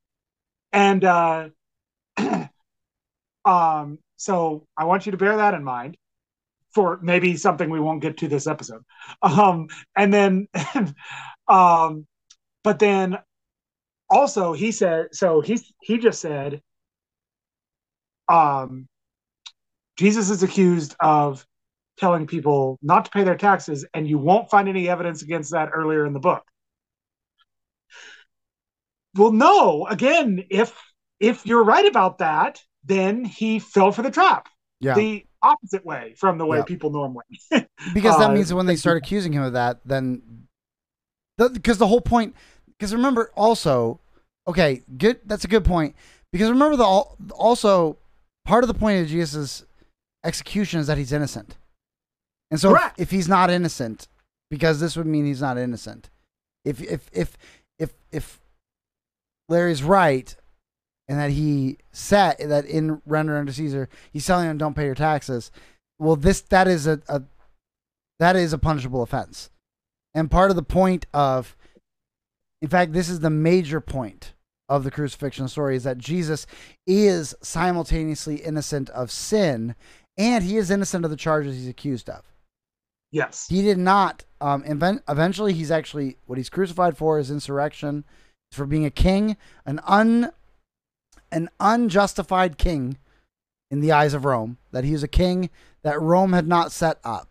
[0.73, 1.49] and uh
[3.45, 5.97] um so i want you to bear that in mind
[6.75, 8.83] for maybe something we won't get to this episode.
[9.23, 10.49] Um and then
[11.49, 12.07] um
[12.65, 13.19] but then
[14.11, 16.61] also he said so he he just said
[18.29, 18.87] um
[19.97, 21.47] jesus is accused of
[21.99, 25.71] telling people not to pay their taxes and you won't find any evidence against that
[25.75, 26.43] earlier in the book.
[29.17, 30.81] Well no again if
[31.19, 34.49] if you're right about that then he fell for the trap.
[34.81, 36.65] Yeah, the opposite way from the way Yeah.
[36.65, 37.25] people normally
[37.95, 40.23] because that uh, means when they start accusing him of that, then
[41.39, 42.35] because the whole point.
[42.79, 44.01] Because remember, also,
[44.47, 45.21] okay, good.
[45.25, 45.95] That's a good point.
[46.33, 46.85] Because remember, the
[47.33, 47.97] also
[48.45, 49.65] part of the point of Jesus'
[50.25, 51.57] execution is that he's innocent,
[52.51, 54.09] and so if, if he's not innocent,
[54.51, 56.11] because this would mean he's not innocent.
[56.65, 57.37] If if if
[57.79, 58.41] if if
[59.49, 60.37] Larry's right,
[61.09, 64.95] and that he said that in render unto Caesar, he's telling them don't pay your
[64.95, 65.51] taxes.
[65.99, 67.23] Well, this that is a, a
[68.19, 69.51] that is a punishable offense,
[70.15, 71.57] and part of the point of,
[72.63, 74.35] in fact, this is the major point
[74.69, 76.47] of the crucifixion story is that Jesus
[76.87, 79.75] is simultaneously innocent of sin
[80.17, 82.25] and he is innocent of the charges he's accused of.
[83.11, 83.47] Yes.
[83.49, 84.25] He did not.
[84.41, 88.05] Um, invent, eventually, he's actually what he's crucified for is insurrection,
[88.53, 90.31] for being a king, an un,
[91.33, 92.99] an unjustified king,
[93.71, 94.59] in the eyes of Rome.
[94.73, 95.51] That he was a king
[95.83, 97.28] that Rome had not set up.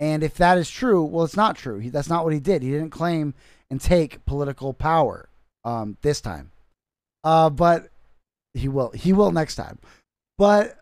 [0.00, 1.78] And if that is true, well, it's not true.
[1.78, 2.62] He, that's not what he did.
[2.62, 3.34] He didn't claim
[3.70, 5.28] and take political power
[5.64, 6.52] um, this time.
[7.24, 7.88] Uh, but
[8.54, 8.90] he will.
[8.90, 9.78] He will next time.
[10.38, 10.78] But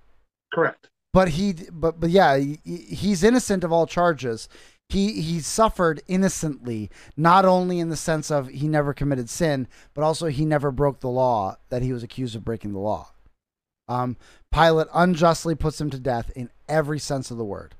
[0.52, 0.90] Correct.
[1.12, 4.48] but he but but yeah he, he's innocent of all charges
[4.88, 10.02] he he suffered innocently not only in the sense of he never committed sin but
[10.02, 13.09] also he never broke the law that he was accused of breaking the law
[13.88, 14.16] um
[14.52, 17.74] pilate unjustly puts him to death in every sense of the word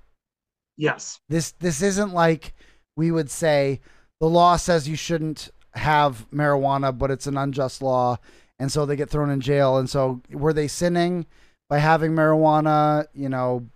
[0.76, 1.20] Yes.
[1.28, 2.54] this this isn't like
[2.96, 3.80] we would say
[4.20, 8.18] the law says you shouldn't have marijuana but it's an unjust law
[8.58, 11.26] and so they get thrown in jail and so were they sinning
[11.68, 13.66] by having marijuana you know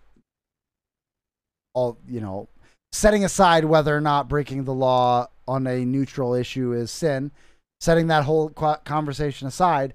[1.74, 2.48] all you know
[2.92, 7.30] setting aside whether or not breaking the law on a neutral issue is sin
[7.80, 9.94] setting that whole conversation aside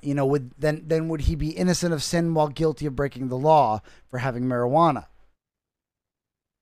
[0.00, 3.28] you know would then then would he be innocent of sin while guilty of breaking
[3.28, 5.06] the law for having marijuana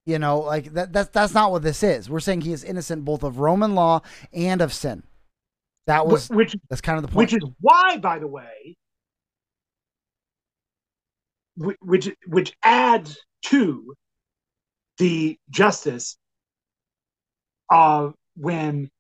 [0.05, 2.11] you know, like that that's that's not what this is.
[2.11, 5.05] We're saying he is innocent both of Roman law and of sin.
[5.87, 7.33] That was which that's kind of the point.
[7.33, 8.77] which is why, by the way,
[11.57, 13.95] which which adds to
[14.99, 16.17] the justice
[17.71, 18.91] of when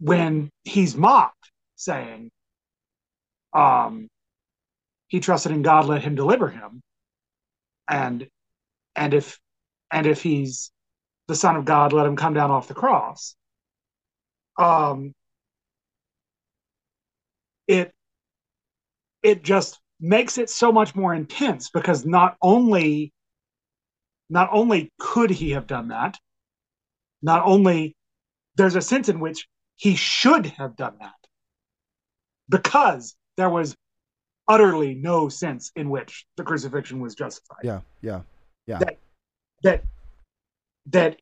[0.00, 2.30] when he's mocked, saying,
[3.52, 4.08] um,
[5.08, 6.80] he trusted in God, let him deliver him,
[7.88, 8.28] and
[8.96, 9.38] and if
[9.90, 10.70] and if he's
[11.28, 13.34] the son of God, let him come down off the cross.
[14.58, 15.14] Um,
[17.66, 17.92] it
[19.22, 23.12] it just makes it so much more intense because not only
[24.30, 26.18] not only could he have done that,
[27.22, 27.96] not only
[28.56, 29.46] there's a sense in which
[29.76, 31.14] he should have done that
[32.48, 33.76] because there was
[34.48, 37.80] utterly no sense in which the crucifixion was justified yeah,
[38.66, 38.78] yeah.
[38.78, 38.98] that
[39.62, 39.82] that
[40.86, 41.18] that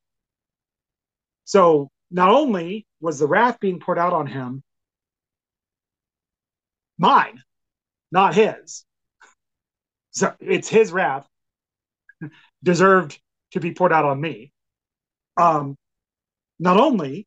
[1.44, 4.62] so not only was the wrath being poured out on him
[6.99, 7.42] mine
[8.11, 8.85] not his.
[10.11, 11.27] So it's his wrath
[12.62, 13.20] deserved
[13.53, 14.53] to be poured out on me.
[15.37, 15.77] Um
[16.59, 17.27] not only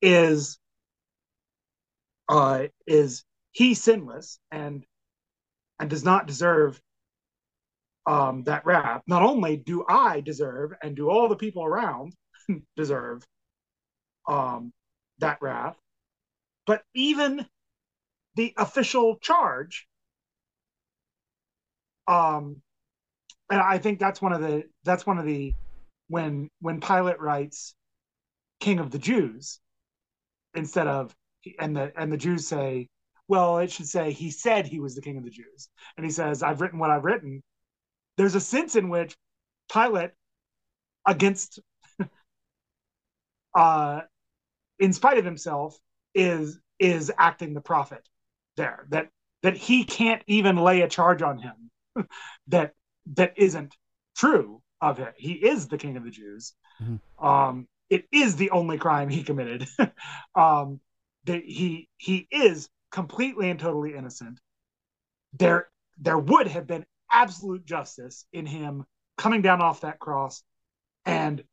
[0.00, 0.58] is
[2.28, 4.84] uh is he sinless and
[5.78, 6.80] and does not deserve
[8.06, 12.14] um, that wrath, not only do I deserve and do all the people around
[12.76, 13.24] deserve
[14.28, 14.72] um,
[15.18, 15.76] that wrath,
[16.66, 17.46] but even
[18.36, 19.86] the official charge.
[22.08, 22.62] Um,
[23.50, 25.54] and I think that's one of the that's one of the
[26.08, 27.74] when when Pilate writes
[28.60, 29.60] King of the Jews
[30.54, 31.14] instead of
[31.58, 32.88] and the and the Jews say,
[33.28, 36.10] well, it should say he said he was the King of the Jews, and he
[36.10, 37.42] says, I've written what I've written
[38.22, 39.16] there's a sense in which
[39.72, 40.12] Pilate,
[41.04, 41.58] against,
[43.56, 44.02] uh,
[44.78, 45.76] in spite of himself,
[46.14, 48.08] is is acting the prophet
[48.56, 48.86] there.
[48.90, 49.08] That
[49.42, 51.70] that he can't even lay a charge on him
[52.46, 52.74] that
[53.14, 53.74] that isn't
[54.16, 55.14] true of it.
[55.16, 56.54] He is the king of the Jews.
[56.80, 57.00] Mhm.
[57.18, 59.66] Um, it is the only crime he committed.
[60.36, 60.80] um,
[61.24, 64.38] that he he is completely and totally innocent.
[65.32, 68.84] There there would have been absolute justice in him
[69.18, 70.42] coming down off that cross
[71.04, 71.44] and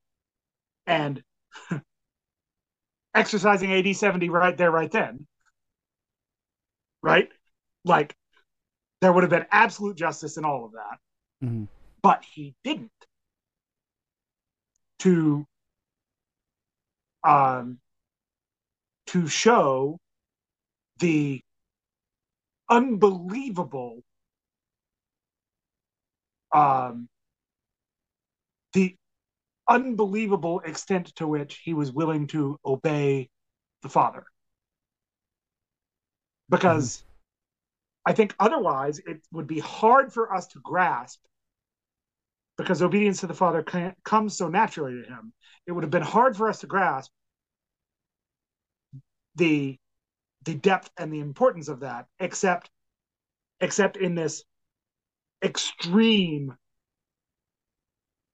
[0.87, 1.21] and
[3.13, 5.27] exercising AD 70 right there right then.
[7.01, 7.29] Right?
[7.85, 8.15] Like
[9.01, 10.99] there would have been absolute justice in all of that.
[11.43, 11.67] Mhm.
[12.01, 12.91] but he didn't.
[14.99, 15.45] To
[17.23, 17.79] um
[19.07, 19.97] to show
[20.99, 21.41] the
[22.69, 24.03] unbelievable
[26.53, 27.07] um,
[28.73, 28.95] the
[29.67, 33.29] unbelievable extent to which he was willing to obey
[33.83, 34.23] the father.
[36.49, 37.03] Because
[38.05, 41.19] I think otherwise it would be hard for us to grasp,
[42.57, 43.63] because obedience to the father
[44.03, 45.33] comes so naturally to him.
[45.67, 47.11] It would have been hard for us to grasp
[49.35, 49.77] the
[50.45, 52.71] the depth and the importance of that, except
[53.61, 54.43] except in this
[55.43, 56.55] extreme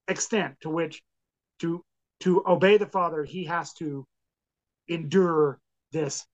[0.08, 1.02] extent to which
[1.60, 1.84] to
[2.20, 4.06] to obey the father he has to
[4.88, 5.60] endure
[5.92, 6.26] this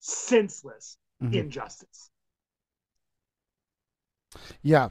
[0.00, 1.34] senseless Mhm.
[1.34, 2.10] injustice
[4.62, 4.90] Yeah.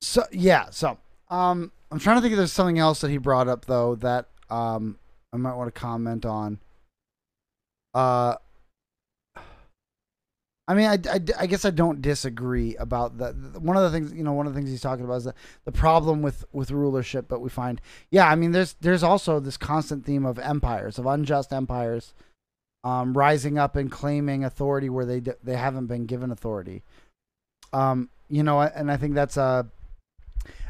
[0.00, 3.48] So yeah, so um I'm trying to think if there's something else that he brought
[3.48, 4.98] up though that um
[5.32, 6.60] I might want to comment on.
[7.94, 8.36] Uh
[10.68, 13.36] I mean, I, I, I guess I don't disagree about that.
[13.60, 15.34] One of the things, you know, one of the things he's talking about is the,
[15.64, 17.28] the problem with, with rulership.
[17.28, 21.06] But we find, yeah, I mean, there's there's also this constant theme of empires, of
[21.06, 22.14] unjust empires,
[22.82, 26.82] um, rising up and claiming authority where they they haven't been given authority.
[27.72, 29.68] Um, you know, and I think that's a,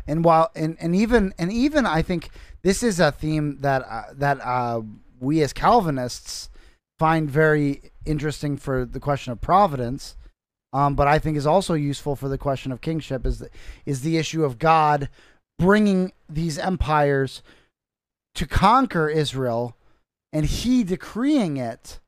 [0.07, 2.29] and while and, and even and even I think
[2.63, 4.83] this is a theme that uh, that uh,
[5.21, 6.51] we as Calvinists
[6.99, 10.17] find very interesting for the question of providence,
[10.73, 13.51] um, but I think is also useful for the question of kingship is the,
[13.85, 15.09] is the issue of God
[15.59, 17.43] bringing these empires
[18.35, 19.77] to conquer Israel
[20.33, 22.01] and he decreeing it,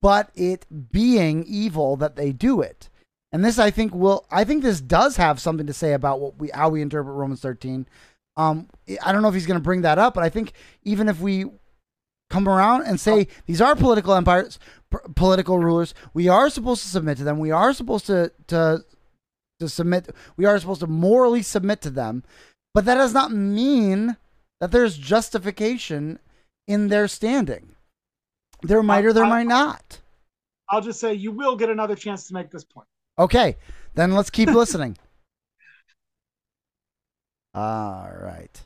[0.00, 2.88] but it being evil that they do it.
[3.32, 4.24] And this, I think, will.
[4.30, 7.40] I think this does have something to say about what we how we interpret Romans
[7.40, 7.86] thirteen.
[8.36, 8.68] Um,
[9.04, 10.52] I don't know if he's going to bring that up, but I think
[10.84, 11.44] even if we
[12.30, 13.42] come around and say oh.
[13.46, 14.58] these are political empires,
[14.90, 15.94] p- political rulers.
[16.14, 17.38] We are supposed to submit to them.
[17.38, 18.84] We are supposed to to
[19.60, 20.10] to submit.
[20.36, 22.24] We are supposed to morally submit to them,
[22.74, 24.16] but that does not mean
[24.60, 26.18] that there's justification
[26.66, 27.76] in their standing.
[28.62, 30.00] There might or there might not.
[30.68, 32.88] I'll just say you will get another chance to make this point.
[33.18, 33.56] Okay,
[33.94, 34.96] then let's keep listening.
[37.54, 38.60] All right.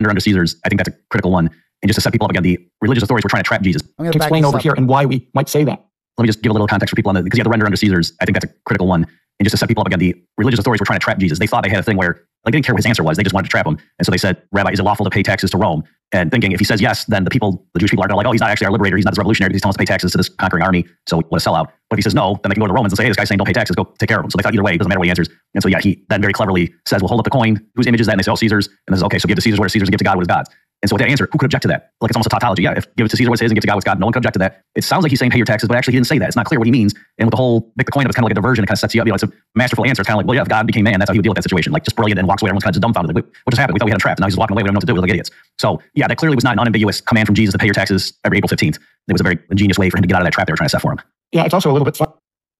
[0.00, 1.50] Under under Caesar's, I think that's a critical one.
[1.82, 3.82] And just to set people up again, the religious authorities were trying to trap Jesus.
[3.98, 5.84] I'm going To to explain over here and why we might say that.
[6.18, 7.50] Let me just give a little context for people on the because you have to
[7.50, 8.12] render under Caesar's.
[8.20, 9.04] I think that's a critical one.
[9.04, 11.38] And just to set people up again, the religious authorities were trying to trap Jesus.
[11.38, 13.16] They thought they had a thing where like they didn't care what his answer was.
[13.16, 13.78] They just wanted to trap him.
[13.98, 15.82] And so they said, Rabbi, is it lawful to pay taxes to Rome?
[16.12, 18.32] And thinking if he says yes, then the people, the Jewish people are like, oh,
[18.32, 18.96] he's not actually our liberator.
[18.96, 19.52] He's not this revolutionary.
[19.54, 20.84] He's telling us to pay taxes to this conquering army.
[21.08, 21.66] So what a sellout.
[21.88, 23.10] But if he says no, then they can go to the Romans and say, hey,
[23.10, 23.76] this guy's saying don't pay taxes.
[23.76, 24.30] Go take care of him.
[24.30, 25.28] So they thought either way, it doesn't matter what he answers.
[25.54, 27.64] And so yeah, he then very cleverly says, well, hold up the coin.
[27.76, 28.12] Whose image is that?
[28.12, 28.66] And they say, oh, Caesar's.
[28.66, 29.18] And this is okay.
[29.18, 30.50] So give to Caesar's what is Caesar's and give to God what is God's.
[30.82, 31.92] And so with that answer, who could object to that?
[32.00, 32.62] Like it's almost a tautology.
[32.62, 34.06] Yeah, if give it to Caesar what's his and give to God what's God, no
[34.06, 34.64] one could object to that.
[34.74, 36.26] It sounds like he's saying pay your taxes, but actually he didn't say that.
[36.26, 36.94] It's not clear what he means.
[37.18, 38.64] And with the whole make the coin up, it's kind of like a diversion.
[38.64, 39.06] It kind of sets you up.
[39.06, 40.00] You know, it's a masterful answer.
[40.00, 41.32] It's kind of like, well, yeah, if God became man, that's how he would deal
[41.32, 41.72] with that situation.
[41.72, 42.48] Like just brilliant and walks away.
[42.48, 43.14] Everyone's kind of just dumbfounded.
[43.14, 43.74] Like, what just happened?
[43.74, 44.18] We thought we had a trap.
[44.18, 44.62] Now he's just walking away.
[44.62, 44.94] We don't know what to do.
[44.94, 45.30] We're like idiots.
[45.58, 48.14] So yeah, that clearly was not an unambiguous command from Jesus to pay your taxes
[48.24, 48.76] every April 15th.
[48.76, 50.52] It was a very ingenious way for him to get out of that trap they
[50.52, 51.00] were trying to set for him.
[51.32, 52.12] Yeah, it's also a little bit fun.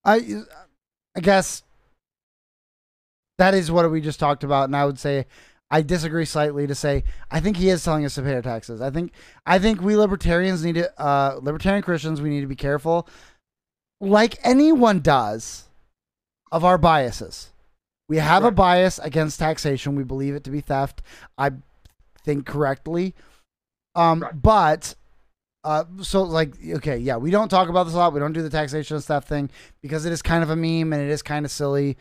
[0.04, 0.42] I
[1.16, 1.62] I guess
[3.38, 5.26] that is what we just talked about, and I would say
[5.70, 8.80] I disagree slightly to say I think he is telling us to pay our taxes.
[8.80, 9.12] I think
[9.46, 13.08] I think we libertarians need to uh, libertarian Christians we need to be careful,
[14.00, 15.68] like anyone does,
[16.50, 17.50] of our biases.
[18.08, 19.94] We have a bias against taxation.
[19.94, 21.02] We believe it to be theft.
[21.38, 21.50] I
[22.24, 23.14] think correctly,
[23.94, 24.42] um, Right.
[24.42, 24.94] but
[25.62, 28.12] uh, so like okay, yeah, we don't talk about this a lot.
[28.12, 29.50] We don't do the taxation and stuff thing
[29.82, 31.96] because it is kind of a meme and it is kind of silly,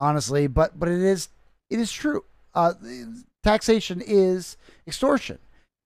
[0.00, 0.46] honestly.
[0.46, 1.28] But but it is
[1.68, 2.24] it is true.
[2.54, 2.74] Uh,
[3.42, 5.38] taxation is extortion.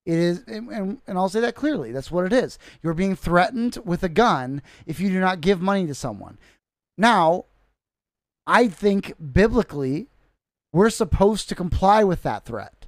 [0.04, 1.90] It is, and, and, and I'll say that clearly.
[1.90, 2.58] That's what it is.
[2.82, 6.38] You're being threatened with a gun if you do not give money to someone.
[6.96, 7.46] Now,
[8.46, 10.06] I think biblically,
[10.72, 12.86] we're supposed to comply with that threat.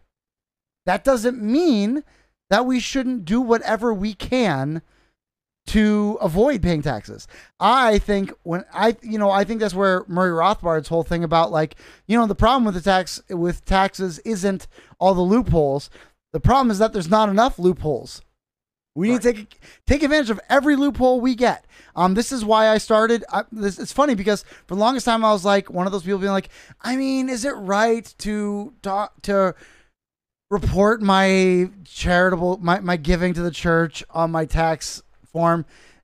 [0.86, 2.04] That doesn't mean
[2.50, 4.82] that we shouldn't do whatever we can
[5.68, 7.28] to avoid paying taxes.
[7.60, 11.52] I think when I you know I think that's where Murray Rothbard's whole thing about
[11.52, 14.66] like you know the problem with the tax with taxes isn't
[14.98, 15.90] all the loopholes.
[16.32, 18.22] The problem is that there's not enough loopholes.
[18.94, 21.66] We need to take take advantage of every loophole we get.
[21.94, 23.24] Um, this is why I started.
[23.30, 26.02] I, this it's funny because for the longest time I was like one of those
[26.02, 26.48] people being like,
[26.80, 29.54] I mean, is it right to talk to
[30.50, 35.02] report my charitable my, my giving to the church on my tax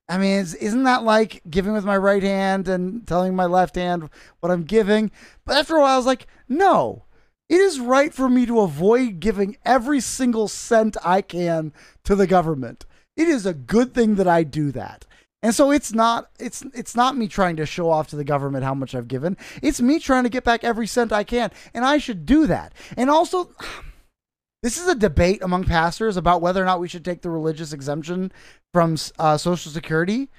[0.09, 3.75] i mean is, isn't that like giving with my right hand and telling my left
[3.77, 4.09] hand
[4.41, 5.11] what i'm giving
[5.45, 7.05] but after a while i was like no
[7.49, 11.73] it is right for me to avoid giving every single cent i can
[12.05, 15.05] to the government it is a good thing that i do that
[15.45, 18.65] and so it's not it's it's not me trying to show off to the government
[18.65, 19.37] how much I've given.
[19.61, 22.73] It's me trying to get back every cent I can, and I should do that.
[22.97, 23.51] And also
[24.65, 27.75] this is a debate among pastors about whether or not we should take the religious
[27.75, 28.33] exemption
[28.73, 30.31] from uh, Social Security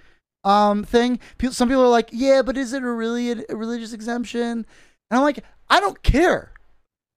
[0.43, 1.19] um, thing.
[1.37, 4.65] People, some people are like, "Yeah, but is it a really a, religious exemption?" And
[5.11, 6.53] I'm like, "I don't care.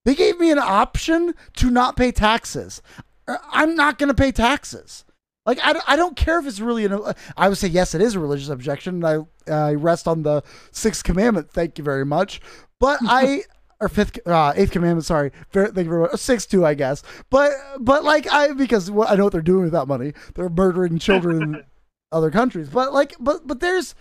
[0.04, 2.82] They gave me an option to not pay taxes.
[3.26, 5.06] Uh, I'm not going to pay taxes."
[5.46, 7.00] Like I, I don't care if it's really an.
[7.38, 9.02] I would say yes, it is a religious objection.
[9.02, 10.42] And I I rest on the
[10.72, 11.50] sixth commandment.
[11.50, 12.42] Thank you very much.
[12.78, 13.44] But I
[13.80, 15.04] or fifth uh, eighth commandment.
[15.04, 16.16] Sorry, thank you very much.
[16.16, 17.02] Six two, I guess.
[17.30, 20.12] But but like I because I know what they're doing with that money.
[20.34, 21.42] They're murdering children.
[21.42, 21.64] In
[22.12, 22.68] other countries.
[22.68, 23.94] But like, but but there's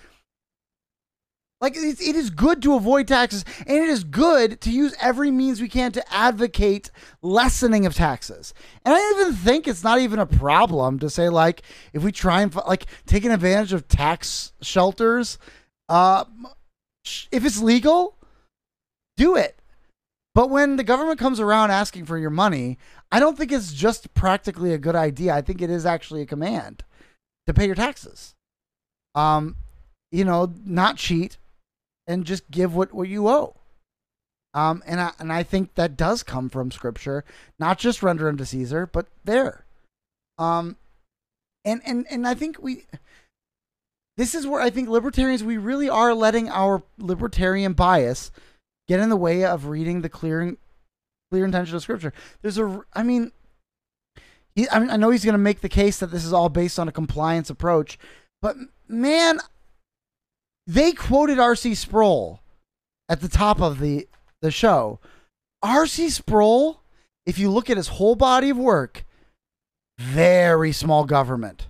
[1.59, 5.32] like it, it is good to avoid taxes, and it is good to use every
[5.32, 8.53] means we can to advocate lessening of taxes.
[8.86, 11.61] And I even think it's not even a problem to say like
[11.93, 15.38] if we try and like taking advantage of tax shelters,
[15.89, 16.25] uh,
[17.32, 18.17] if it's legal,
[19.15, 19.57] do it.
[20.38, 22.77] But when the government comes around asking for your money,
[23.11, 25.33] I don't think it's just practically a good idea.
[25.33, 26.83] I think it is actually a command
[27.47, 28.35] to pay your taxes.
[29.15, 29.55] Um,
[30.11, 31.38] you know, not cheat
[32.05, 33.55] and just give what, what you owe.
[34.53, 37.25] Um, and I and I think that does come from scripture,
[37.57, 39.65] not just render unto Caesar, but there.
[40.38, 40.75] Um,
[41.65, 42.85] and and and I think we.
[44.17, 48.29] This is where I think libertarians we really are letting our libertarian bias
[48.88, 50.55] get in the way of reading the clear
[51.29, 52.13] clear intention of scripture.
[52.41, 53.31] There's a, I mean,
[54.55, 56.49] he, I mean, I know he's going to make the case that this is all
[56.49, 57.99] based on a compliance approach,
[58.41, 58.55] but
[58.88, 59.39] man,
[60.65, 61.75] they quoted R.C.
[61.75, 62.41] Sproul
[63.09, 64.07] at the top of the
[64.41, 64.99] the show.
[65.63, 66.09] R.C.
[66.09, 66.81] Sproul,
[67.25, 69.05] if you look at his whole body of work,
[69.97, 71.67] very small government.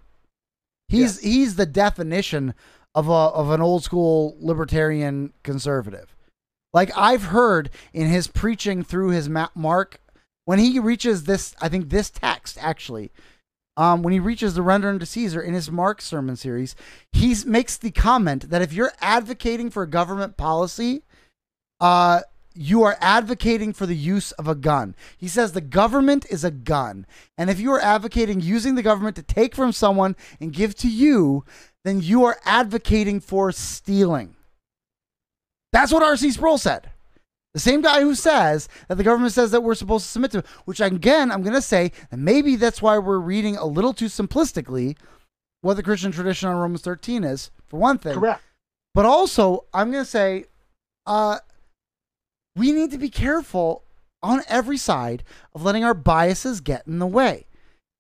[0.90, 2.54] He's he's the definition
[2.96, 6.16] of a of an old school libertarian conservative.
[6.78, 10.00] Like I've heard in his preaching through his ma- mark
[10.46, 13.10] when he reaches this I think this text actually
[13.76, 16.76] um, when he reaches the render unto Caesar in his Mark sermon series,
[17.12, 21.02] he makes the comment that if you're advocating for government policy,
[21.80, 22.22] uh,
[22.54, 24.96] you are advocating for the use of a gun.
[25.18, 27.08] He says the government is a gun.
[27.40, 30.88] And if you are advocating using the government to take from someone and give to
[30.88, 31.44] you,
[31.84, 34.37] then you are advocating for stealing.
[35.78, 36.32] That's what R.C.
[36.32, 36.90] Sproul said.
[37.54, 40.44] The same guy who says that the government says that we're supposed to submit to,
[40.66, 44.06] which again, I'm going to say that maybe that's why we're reading a little too
[44.06, 44.98] simplistically
[45.62, 48.16] what the Christian tradition on Romans 13 is, for one thing.
[48.16, 48.42] Correct.
[48.96, 50.46] But also, I'm going to say,
[51.06, 51.38] uh,
[52.56, 53.84] we need to be careful
[54.24, 55.24] on every side
[55.54, 57.46] of letting our biases get in the way.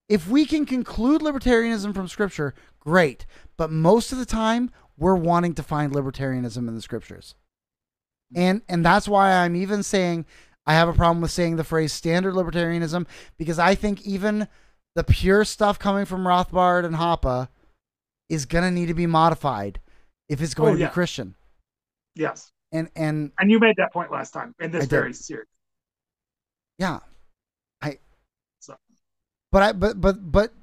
[0.10, 3.28] If we can conclude libertarianism from Scripture, great.
[3.56, 7.36] But most of the time, we're wanting to find libertarianism in the Scriptures.
[8.36, 10.26] And and that's why I'm even saying
[10.66, 13.08] I have a problem with saying the phrase standard libertarianism
[13.38, 14.48] because I think even
[14.96, 17.48] the pure stuff coming from Rothbard and Hoppe
[18.30, 19.80] is gonna need to be modified
[20.28, 20.88] if it's oh, going Oh, to yeah.
[20.90, 21.36] be Christian.
[22.16, 22.52] Yes.
[22.74, 24.90] And and And you made that point last time in this I did.
[24.90, 25.48] very series.
[26.78, 27.00] yeah,
[27.82, 28.00] I.
[28.60, 28.76] So-
[29.54, 30.54] But I but but but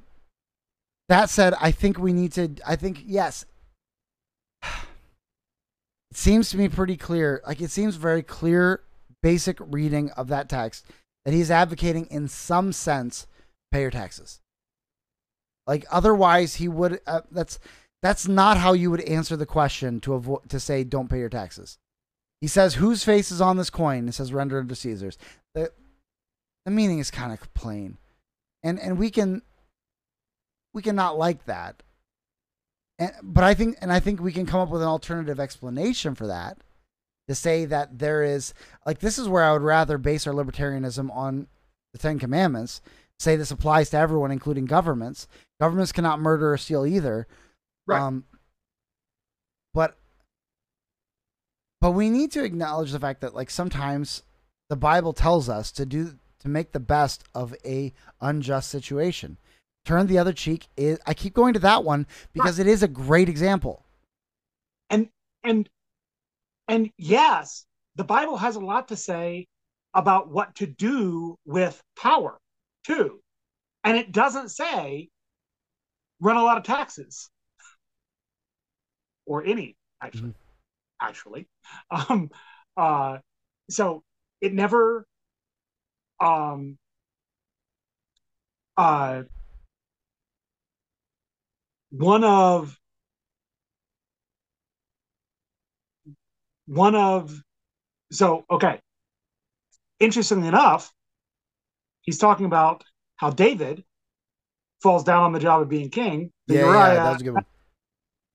[1.08, 2.54] that said, I think we need to.
[2.66, 3.46] I think yes.
[6.14, 7.42] It seems to me pretty clear.
[7.44, 8.84] Like it seems very clear,
[9.20, 10.86] basic reading of that text
[11.24, 13.26] that he's advocating in some sense
[13.72, 14.40] pay your taxes.
[15.66, 17.00] Like otherwise, he would.
[17.04, 17.58] Uh, that's
[18.00, 21.28] that's not how you would answer the question to avoid to say don't pay your
[21.28, 21.78] taxes.
[22.40, 25.18] He says, "Whose face is on this coin?" It says, "Render unto Caesar's."
[25.52, 25.72] The
[26.64, 27.98] the meaning is kind of plain,
[28.62, 29.42] and and we can
[30.72, 31.82] we can not like that.
[32.98, 36.14] And, but I think and I think we can come up with an alternative explanation
[36.14, 36.58] for that
[37.28, 38.54] to say that there is
[38.86, 41.48] like this is where I would rather base our libertarianism on
[41.92, 42.80] the Ten Commandments.
[43.18, 45.28] Say this applies to everyone, including governments.
[45.60, 47.26] Governments cannot murder or steal either.
[47.86, 48.00] Right.
[48.00, 48.24] Um,
[49.72, 49.96] but
[51.80, 54.22] but we need to acknowledge the fact that like sometimes
[54.68, 59.38] the Bible tells us to do to make the best of a unjust situation.
[59.84, 62.88] Turn the other cheek is I keep going to that one because it is a
[62.88, 63.84] great example.
[64.90, 65.08] and
[65.42, 65.68] and
[66.68, 67.66] and yes
[67.96, 69.46] the bible has a lot to say
[69.92, 72.38] about what to do with power
[72.84, 73.20] too.
[73.84, 75.08] And it doesn't say
[76.20, 77.30] run a lot of taxes.
[79.26, 80.34] Or any actually
[81.00, 81.46] actually.
[81.90, 82.30] Um
[82.76, 83.18] uh
[83.70, 84.02] so
[84.40, 85.06] it never
[86.20, 86.78] um
[88.76, 89.22] uh
[91.96, 92.76] one of
[96.66, 97.40] one of
[98.10, 98.80] so okay.
[100.00, 100.92] Interestingly enough
[102.02, 102.84] he's talking about
[103.16, 103.84] how david
[104.82, 106.32] falls down on the job of being king.
[106.48, 107.44] The Yeah, yeah, uriah that was a good one.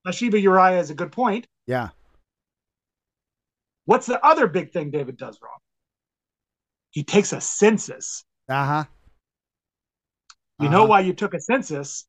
[0.05, 1.45] Bathsheba uriah is a good point.
[1.67, 1.89] Yeah.
[3.85, 5.59] what's the other big thing david does wrong?
[6.91, 8.23] He takes a census.
[8.47, 8.83] Uh huh.
[10.59, 12.05] you know why you took a census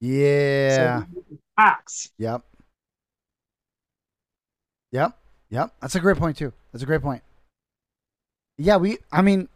[0.00, 1.04] Yeah.
[1.04, 1.74] so
[2.18, 2.42] Yep.
[4.92, 5.18] Yep.
[5.50, 5.74] Yep.
[5.80, 6.52] That's a great point too.
[6.72, 7.22] That's a great point.
[8.58, 9.48] Yeah, we I mean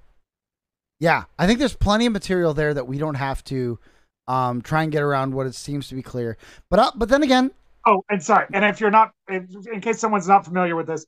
[1.00, 3.78] yeah, I think there's plenty of material there that we don't have to
[4.26, 6.38] um, try and get around what it seems to be clear.
[6.70, 7.50] But uh, but then again,
[7.86, 8.46] Oh, and sorry.
[8.52, 11.04] And if you're not, if, in case someone's not familiar with this,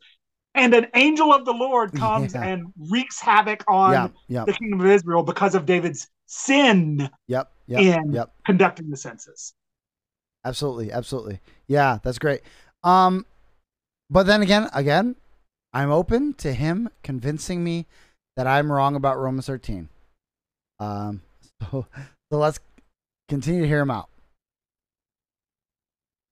[0.55, 2.43] and an angel of the Lord comes Yeah.
[2.45, 7.51] and wreaks havoc on yeah, yeah, the kingdom of Israel because of David's sin yep,
[7.67, 8.31] yep, in yep.
[8.45, 9.55] conducting the census.
[10.45, 11.41] Absolutely, absolutely.
[11.67, 12.43] Yeah, that's great.
[12.85, 13.27] Um,
[14.11, 15.17] but then again, again,
[15.73, 17.87] I'm open to him convincing me
[18.37, 19.89] that I'm wrong about Romans 13.
[20.79, 21.23] Um,
[21.63, 21.87] so,
[22.31, 22.61] so let's
[23.29, 24.09] continue to hear him out.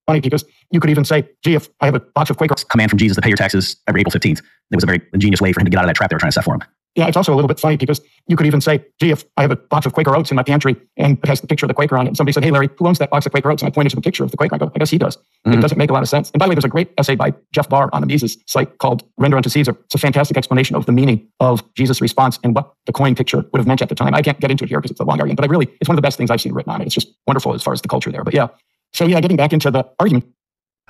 [0.06, 2.90] Funny because you could even say, gee, if I have a box of Quaker Command
[2.90, 4.38] from Jesus to pay your taxes every April 15th.
[4.38, 6.14] It was a very ingenious way for him to get out of that trap they
[6.14, 6.62] were trying to set for him.
[6.96, 9.42] Yeah, it's also a little bit funny because you could even say, gee, if I
[9.42, 11.68] have a box of Quaker Oats in my pantry and it has the picture of
[11.68, 13.50] the Quaker on it, and somebody said, hey, Larry, who owns that box of Quaker
[13.50, 13.62] Oats?
[13.62, 14.54] And I pointed to the picture of the Quaker.
[14.54, 15.16] I go, I guess he does.
[15.44, 15.60] It Mhm.
[15.60, 16.30] doesn't make a lot of sense.
[16.30, 18.78] And by the way, there's a great essay by Jeff Barr on the Mises site
[18.78, 19.76] called Render Unto Caesar.
[19.86, 23.44] It's a fantastic explanation of the meaning of Jesus' response and what the coin picture
[23.52, 24.14] would have meant at the time.
[24.14, 25.88] I can't get into it here because it's a long argument, but I really, it's
[25.88, 26.86] one of the best things I've seen written on it.
[26.86, 28.22] It's just wonderful as far as the culture there.
[28.22, 28.46] But yeah.
[28.92, 30.26] So yeah, getting back into the argument.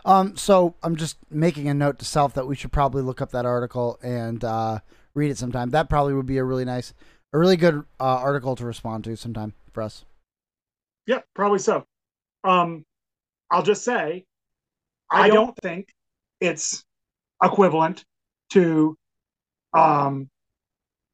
[0.05, 3.31] Um, so I'm just making a note to self that we should probably look up
[3.31, 4.81] that article and uh,
[5.15, 5.71] read it sometime.
[5.71, 6.93] That probably would be a really nice,
[7.33, 10.05] a really good uh, article to respond to sometime for us.
[11.07, 11.85] Yeah, probably so.
[12.43, 12.85] Um,
[13.51, 14.25] I'll just say,
[15.11, 15.89] I don't think
[16.41, 16.85] it's
[17.43, 18.05] equivalent
[18.51, 18.97] to.
[19.73, 20.29] Um,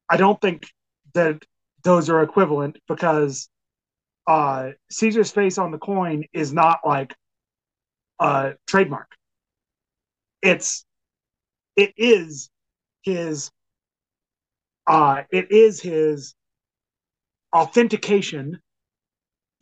[0.09, 0.67] I don't think
[1.13, 1.43] that
[1.83, 3.49] those are equivalent because
[4.27, 7.15] uh, Caesar's face on the coin is not like
[8.19, 9.07] a trademark.
[10.41, 10.85] It's
[11.75, 12.49] it is
[13.03, 13.51] his
[14.91, 16.35] uh it is his
[17.55, 18.59] authentication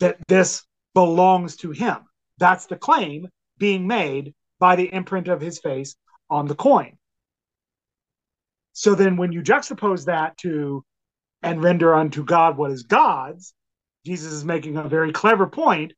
[0.00, 1.98] that this belongs to him.
[2.38, 3.28] That's the claim
[3.58, 5.94] being made by the imprint of his face
[6.28, 6.98] on the coin.
[8.72, 10.84] So then when you juxtapose that to
[11.42, 13.54] and render unto God what is God's,
[14.04, 15.92] Jesus is making a very clever point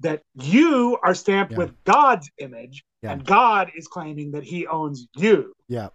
[0.00, 1.58] that you are stamped Yeah.
[1.58, 3.12] with God's image Yeah.
[3.12, 5.54] and God is claiming that he owns you.
[5.66, 5.88] Yeah.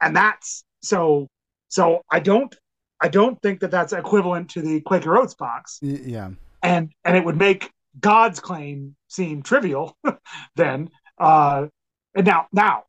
[0.00, 1.28] And that's so
[1.68, 2.54] so I don't
[3.00, 6.30] I don't think that that's equivalent to the Quaker Oats box yeah.
[6.62, 7.70] and and it would make
[8.00, 9.96] God's claim seem trivial
[10.56, 10.90] then.
[11.18, 11.66] Uh,
[12.14, 12.84] and now, now,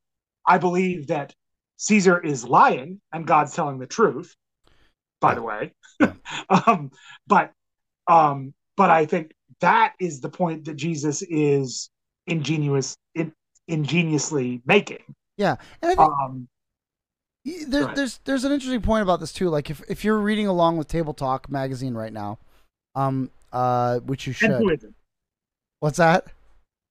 [0.45, 1.33] I believe that
[1.77, 4.35] Caesar is lying and God's telling the truth.
[5.19, 6.13] By the way, Yeah.
[6.49, 6.91] um,
[7.25, 7.51] but
[8.07, 11.89] um, but I think that is the point that Jesus is
[12.27, 13.33] ingenious, in,
[13.67, 15.03] ingeniously making.
[15.35, 15.55] Yeah.
[15.81, 16.47] And I think Um,
[17.67, 19.49] There, there's there's an interesting point about this too.
[19.49, 22.39] Like if, if you're reading along with Table Talk magazine right now,
[22.95, 24.51] um, uh, which you should.
[24.51, 24.79] and who should.
[24.79, 24.95] isn't?
[25.79, 26.27] What's that?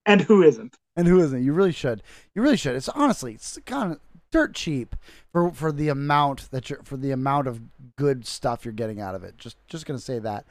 [0.06, 0.76] And who isn't?
[0.96, 1.42] And who isn't?
[1.42, 2.02] You really should.
[2.34, 2.74] You really should.
[2.76, 4.00] It's honestly, it's kind of
[4.32, 4.96] dirt cheap
[5.32, 7.60] for for the amount that you're for the amount of
[7.96, 9.36] good stuff you're getting out of it.
[9.36, 10.46] Just just gonna say that.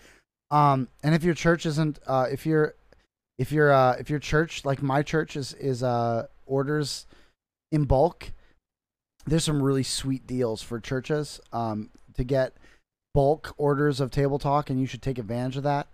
[0.51, 2.75] Um, and if your church isn't, uh, if you're,
[3.39, 7.07] if you're, uh, if your church like my church is is uh orders
[7.71, 8.31] in bulk,
[9.25, 12.53] there's some really sweet deals for churches um to get
[13.13, 15.87] bulk orders of table talk, and you should take advantage of that.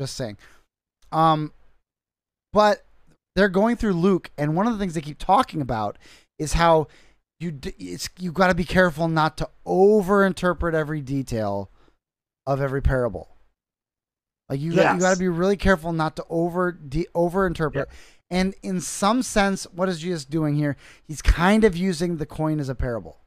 [0.00, 0.38] Just saying.
[1.12, 1.52] Um,
[2.52, 2.84] but
[3.36, 5.98] they're going through Luke, and one of the things they keep talking about
[6.38, 6.86] is how
[7.38, 11.70] you d- it's you got to be careful not to overinterpret every detail
[12.46, 13.28] of every parable.
[14.48, 17.86] Like you got you got to be really careful not to over de- overinterpret.
[18.30, 20.76] And in some sense, what is Jesus doing here?
[21.06, 23.18] He's kind of using the coin as a parable.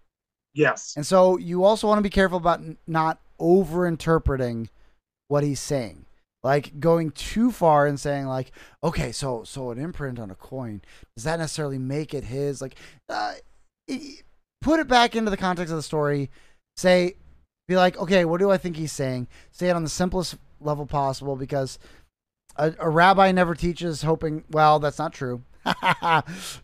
[0.53, 0.93] Yes.
[0.95, 4.69] And so you also want to be careful about n- not over interpreting
[5.27, 6.05] what he's saying.
[6.43, 8.51] Like going too far and saying like,
[8.83, 10.81] okay, so so an imprint on a coin
[11.15, 12.61] does that necessarily make it his?
[12.61, 12.75] Like,
[13.09, 13.33] uh,
[14.61, 16.29] put it back into the context of the story.
[16.75, 17.15] Say,
[17.67, 19.27] be like, okay, what do I think he's saying?
[19.51, 21.79] Say it on the simplest level possible because
[22.55, 24.43] a, a rabbi never teaches hoping.
[24.49, 25.43] Well, that's not true.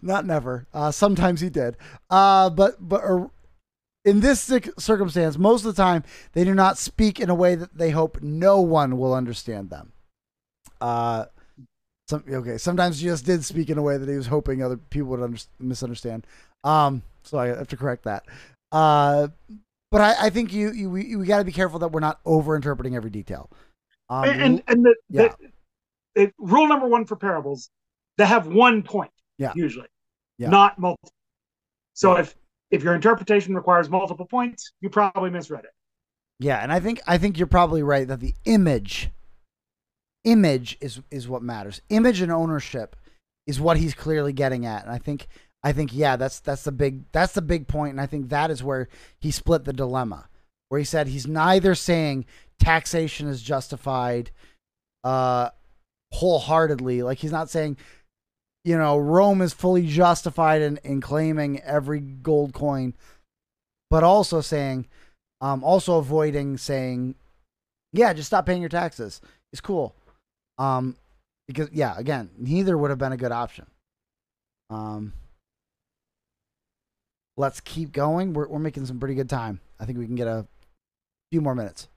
[0.02, 0.68] not never.
[0.74, 1.78] Uh, sometimes he did.
[2.10, 3.30] Uh, but but a,
[4.06, 7.78] in this circumstance, most of the time, they do not speak in a way that
[7.78, 9.92] they hope no one will understand them.
[10.82, 11.26] Uh,
[12.08, 12.58] some okay.
[12.58, 15.38] Sometimes Jesus did speak in a way that he was hoping other people would under,
[15.60, 16.26] misunderstand.
[16.64, 18.26] Um, so I have to correct that.
[18.72, 19.28] Uh,
[19.92, 22.20] but I, I think you you we, we got to be careful that we're not
[22.26, 23.50] over interpreting every detail.
[24.10, 25.28] Um, and and, and the, yeah.
[25.28, 25.49] the
[26.20, 27.70] it, rule number one for parables
[28.17, 29.53] they have one point Yeah.
[29.55, 29.88] usually
[30.38, 30.49] Yeah.
[30.49, 31.11] not multiple
[31.93, 32.36] so if
[32.72, 35.72] if your interpretation requires multiple points you probably misread it
[36.39, 39.11] Yeah, and I think I think you're probably right that the image
[40.26, 41.82] image is is what matters.
[41.89, 42.95] Image and ownership
[43.47, 44.84] is what he's clearly getting at.
[44.84, 45.28] And I think
[45.63, 48.51] I think yeah, that's that's the big that's the big point and I think that
[48.51, 48.88] is where
[49.20, 50.30] he split the dilemma.
[50.70, 52.26] Where he said he's neither saying
[52.59, 54.32] taxation is justified
[55.03, 55.49] uh
[56.12, 57.03] wholeheartedly.
[57.03, 57.78] Like he's not saying,
[58.64, 62.93] you know, Rome is fully justified in, in claiming every gold coin,
[63.89, 64.88] but also saying,
[65.41, 67.16] um, also avoiding saying,
[67.93, 69.22] yeah, just stop paying your taxes.
[69.51, 69.95] It's cool.
[70.57, 70.97] Um,
[71.47, 73.66] because yeah, again, neither would have been a good option.
[74.70, 75.14] Um,
[77.38, 78.34] let's keep going.
[78.34, 79.60] We're we're making some pretty good time.
[79.80, 80.45] I think we can get a
[81.32, 81.88] few more minutes.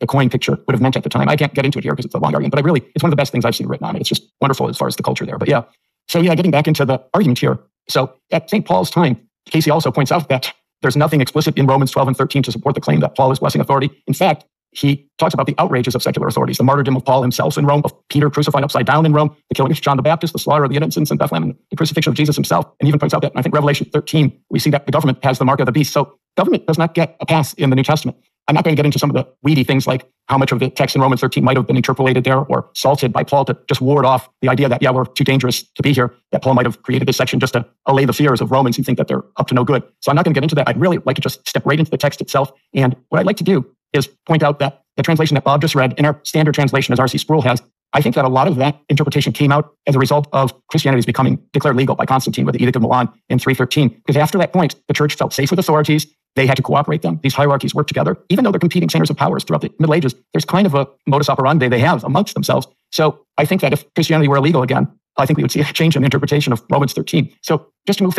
[0.00, 1.28] The coin picture would have meant at the time.
[1.28, 3.02] I can't get into it here because it's a long argument, but I really, it's
[3.02, 4.00] one of the best things I've seen written on it.
[4.00, 5.38] It's just wonderful as far as the culture there.
[5.38, 5.62] But yeah,
[6.08, 7.58] so yeah, getting back into the argument here.
[7.88, 8.66] So at St.
[8.66, 12.42] Paul's time, Casey also points out that there's nothing explicit in Romans 12 and 13
[12.42, 13.90] to support the claim that Paul is blessing authority.
[14.06, 17.56] In fact, he talks about the outrages of secular authorities, the martyrdom of Paul himself
[17.56, 20.32] in Rome, of Peter crucified upside down in Rome, the killing of John the Baptist,
[20.32, 22.66] the slaughter of the innocents in Bethlehem, and the crucifixion of Jesus himself.
[22.80, 25.38] And even points out that I think Revelation 13, we see that the government has
[25.38, 25.92] the mark of the beast.
[25.92, 28.18] So government does not get a pass in the New Testament.
[28.46, 30.58] I'm not going to get into some of the weedy things like how much of
[30.58, 33.56] the text in Romans 13 might have been interpolated there or salted by Paul to
[33.68, 36.54] just ward off the idea that, yeah, we're too dangerous to be here, that Paul
[36.54, 39.08] might have created this section just to allay the fears of Romans who think that
[39.08, 39.82] they're up to no good.
[40.00, 40.68] So I'm not going to get into that.
[40.68, 42.52] I'd really like to just step right into the text itself.
[42.74, 45.74] And what I'd like to do is point out that the translation that Bob just
[45.74, 47.18] read in our standard translation, as R.C.
[47.18, 47.62] Sproul has,
[47.94, 51.06] I think that a lot of that interpretation came out as a result of Christianity's
[51.06, 53.88] becoming declared legal by Constantine with the Edict of Milan in 313.
[53.88, 56.06] Because after that point, the church felt safe with authorities.
[56.36, 57.20] They had to cooperate them.
[57.22, 58.16] These hierarchies work together.
[58.28, 60.86] Even though they're competing centers of powers throughout the Middle Ages, there's kind of a
[61.06, 62.66] modus operandi they have amongst themselves.
[62.90, 65.64] So I think that if Christianity were illegal again, I think we would see a
[65.64, 67.32] change in interpretation of Romans 13.
[67.42, 68.18] So just to move.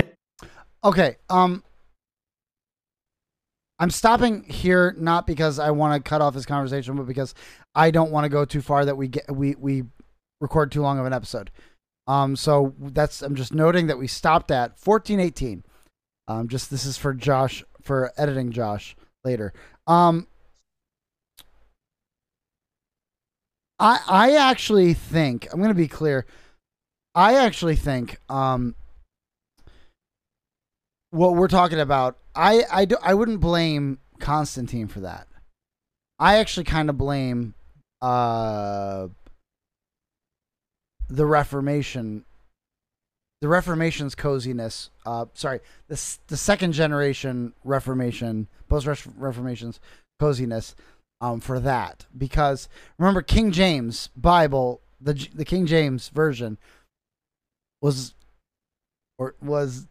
[0.83, 1.17] Okay.
[1.29, 1.63] Um,
[3.79, 7.33] I'm stopping here not because I want to cut off this conversation, but because
[7.73, 9.83] I don't want to go too far that we get we we
[10.39, 11.51] record too long of an episode.
[12.07, 15.63] Um, so that's I'm just noting that we stopped at 1418.
[16.27, 19.53] Um, just this is for Josh for editing Josh later.
[19.87, 20.27] Um,
[23.79, 26.25] I I actually think I'm going to be clear.
[27.13, 28.75] I actually think um
[31.11, 35.27] what we're talking about, I I do, I wouldn't blame Constantine for that.
[36.19, 37.53] I actually kind of blame
[38.01, 39.07] uh
[41.07, 42.25] the Reformation
[43.45, 49.79] the Reformation's coziness, uh, sorry, the the second generation Reformation, post Reformation's
[50.19, 50.75] coziness,
[51.21, 52.67] um, for that because
[52.97, 56.57] remember King James Bible, the the King James version
[57.83, 58.15] was
[59.19, 59.85] or was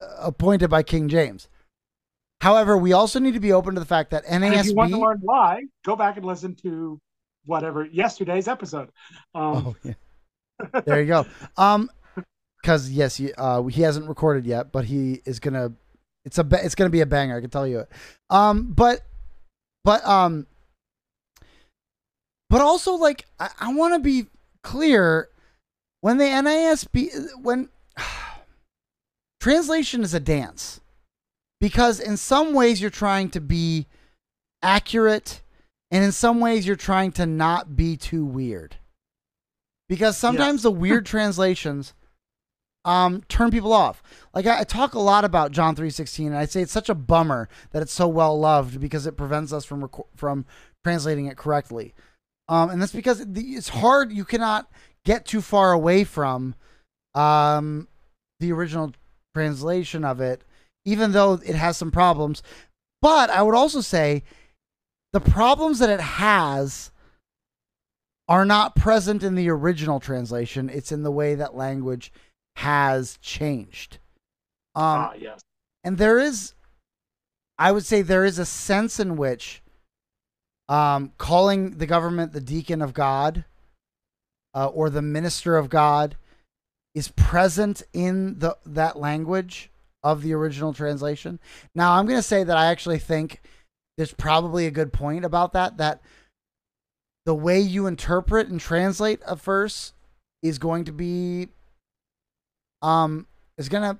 [0.00, 1.50] appointed by King James.
[2.40, 4.60] However, we also need to be open to the fact that NASB.
[4.60, 6.98] if you want to learn why, go back and listen to
[7.44, 8.88] whatever yesterday's episode.
[9.34, 11.26] Um, oh yeah, there you go.
[11.58, 11.90] Um,
[12.64, 15.72] because yes, he, uh, he hasn't recorded yet, but he is gonna.
[16.24, 17.36] It's a it's gonna be a banger.
[17.36, 17.90] I can tell you it.
[18.30, 19.02] Um, but
[19.84, 20.46] but um,
[22.48, 24.28] but also like I, I want to be
[24.62, 25.28] clear
[26.00, 27.68] when the NASB when
[29.40, 30.80] translation is a dance
[31.60, 33.86] because in some ways you're trying to be
[34.62, 35.42] accurate
[35.90, 38.76] and in some ways you're trying to not be too weird
[39.86, 40.62] because sometimes yes.
[40.62, 41.92] the weird translations
[42.84, 44.02] um, turn people off.
[44.34, 46.88] Like I, I, talk a lot about John three sixteen, and I say it's such
[46.88, 50.44] a bummer that it's so well loved because it prevents us from from
[50.84, 51.94] translating it correctly.
[52.48, 54.12] Um, and that's because it's hard.
[54.12, 54.70] You cannot
[55.04, 56.54] get too far away from
[57.14, 57.88] um,
[58.40, 58.92] the original
[59.34, 60.44] translation of it,
[60.84, 62.42] even though it has some problems.
[63.00, 64.24] But I would also say
[65.12, 66.90] the problems that it has
[68.28, 70.68] are not present in the original translation.
[70.68, 72.12] It's in the way that language
[72.56, 73.98] has changed.
[74.74, 75.40] Um, ah, yes.
[75.82, 76.54] And there is,
[77.58, 79.62] I would say, there is a sense in which
[80.68, 83.44] um, calling the government the deacon of God
[84.54, 86.16] uh, or the minister of God
[86.94, 89.70] is present in the that language
[90.02, 91.40] of the original translation.
[91.74, 93.40] Now, I'm going to say that I actually think
[93.96, 95.76] there's probably a good point about that.
[95.78, 96.00] That
[97.26, 99.92] the way you interpret and translate a verse
[100.42, 101.48] is going to be
[102.84, 103.26] um,
[103.56, 103.98] is gonna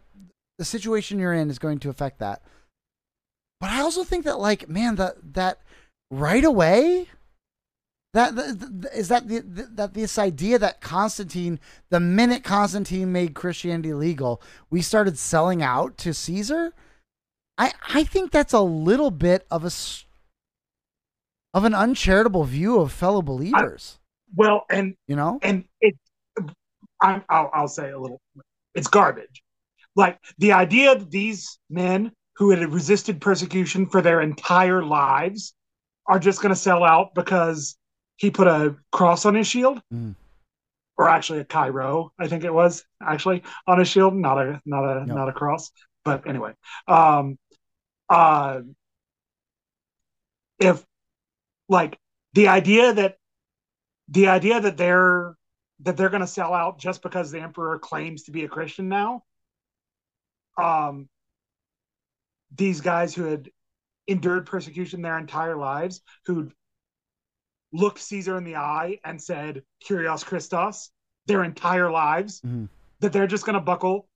[0.58, 2.42] the situation you're in is going to affect that.
[3.60, 5.60] But I also think that like man that that
[6.10, 7.08] right away
[8.12, 9.40] that, that is that the,
[9.72, 11.58] that this idea that Constantine
[11.90, 16.74] the minute Constantine made Christianity legal we started selling out to Caesar
[17.56, 19.70] I I think that's a little bit of a
[21.54, 23.98] of an uncharitable view of fellow believers.
[23.98, 25.94] I, well, and you know, and it,
[27.00, 28.20] I, I'll, I'll say a little
[28.74, 29.42] it's garbage.
[29.96, 35.54] Like the idea that these men who had resisted persecution for their entire lives
[36.06, 37.76] are just going to sell out because
[38.16, 40.14] he put a cross on his shield, Mm.
[40.96, 44.84] or actually a Chi-Rho, I think it was actually on his shield, not a not
[44.84, 45.16] a Yep.
[45.16, 45.70] not a cross.
[46.04, 46.54] But anyway,
[46.86, 47.38] um,
[48.08, 48.60] uh,
[50.58, 50.84] if
[51.68, 51.98] like
[52.34, 53.16] the idea that
[54.08, 55.34] the idea that they're
[55.84, 58.88] that they're going to sell out just because the emperor claims to be a Christian
[58.88, 59.22] now,
[60.56, 61.08] um,
[62.54, 63.50] these guys who had
[64.06, 66.50] endured persecution their entire lives, who
[67.72, 70.90] looked Caesar in the eye and said "Curios Christos"
[71.26, 72.68] their entire lives, Mhm.
[73.00, 74.08] that they're just going to buckle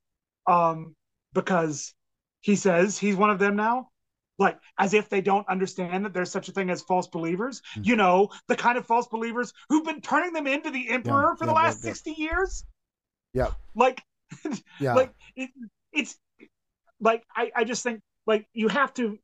[0.46, 0.96] um,
[1.34, 1.94] because
[2.40, 3.90] he says he's one of them now.
[4.38, 7.60] Like, as if they don't understand that there's such a thing as false believers.
[7.76, 7.86] Mhm.
[7.86, 11.46] You know, the kind of false believers who've been turning them into the emperor for
[11.46, 11.94] the last yeah, yeah.
[11.94, 12.64] 60 years.
[13.34, 13.52] Yep.
[13.74, 14.02] Like,
[14.80, 14.94] Yeah.
[14.94, 15.50] like it,
[15.92, 16.18] it's
[17.00, 19.18] like I, I just think like you have to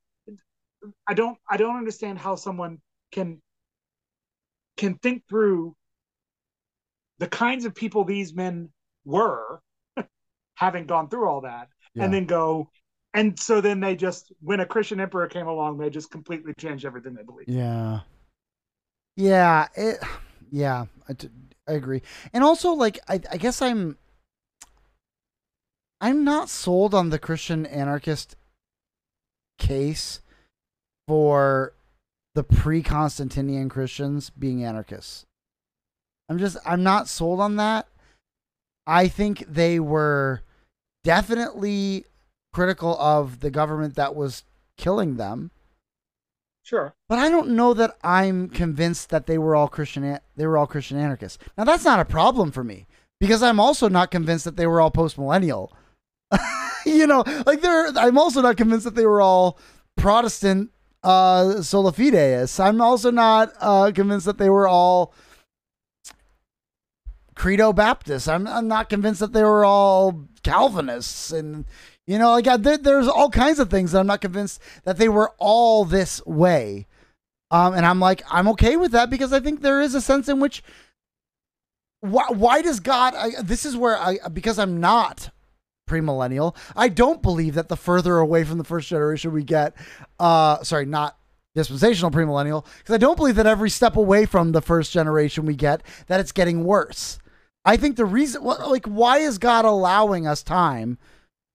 [1.06, 2.80] I don't I don't understand how someone
[3.12, 3.40] can
[4.76, 5.76] can think through
[7.18, 8.70] the kinds of people these men
[9.04, 9.60] were
[10.54, 12.04] having gone through all that Yeah.
[12.04, 12.70] and then go
[13.14, 16.84] and so then they just when a Christian emperor came along they just completely changed
[16.84, 17.48] everything they believed.
[17.48, 18.00] Yeah.
[19.16, 19.68] Yeah.
[19.74, 19.98] It.
[20.50, 20.86] Yeah.
[21.08, 21.14] I,
[21.68, 22.02] I agree.
[22.32, 23.96] And also, like, I, I guess I'm.
[26.00, 28.36] I'm not sold on the Christian anarchist
[29.58, 30.20] case
[31.08, 31.72] for
[32.34, 35.24] the pre-Constantinian Christians being anarchists.
[36.28, 36.56] I'm just.
[36.66, 37.88] I'm not sold on that.
[38.86, 40.42] I think they were
[41.04, 42.04] definitely
[42.54, 44.44] critical of the government that was
[44.78, 45.50] killing them.
[46.62, 46.94] Sure.
[47.08, 50.18] But I don't know that I'm convinced that they were all Christian.
[50.36, 51.38] They were all Christian anarchists.
[51.58, 52.86] Now that's not a problem for me
[53.20, 55.76] because I'm also not convinced that they were all post millennial.
[56.86, 57.88] you know, like they're.
[57.96, 59.58] I'm also not convinced that they were all
[59.96, 60.70] Protestant
[61.02, 62.58] uh, sola fideists.
[62.58, 65.12] I'm also not uh, convinced that they were all
[67.34, 68.26] Credo Baptists.
[68.26, 71.66] I'm, I'm not convinced that they were all Calvinists and.
[72.06, 74.98] You know, like I, there, there's all kinds of things that I'm not convinced that
[74.98, 76.86] they were all this way.
[77.50, 80.28] Um, and I'm like, I'm okay with that because I think there is a sense
[80.28, 80.62] in which
[82.00, 83.14] why, why does God?
[83.14, 85.30] I, this is where I because I'm not
[85.88, 86.54] premillennial.
[86.76, 89.74] I don't believe that the further away from the first generation we get,
[90.18, 91.16] uh, sorry, not
[91.54, 95.54] dispensational premillennial, because I don't believe that every step away from the first generation we
[95.54, 97.18] get that it's getting worse.
[97.64, 100.98] I think the reason, like, why is God allowing us time?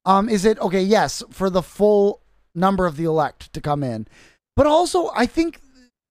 [0.09, 0.81] Um, is it okay?
[0.81, 2.23] Yes, for the full
[2.55, 4.07] number of the elect to come in,
[4.55, 5.61] but also I think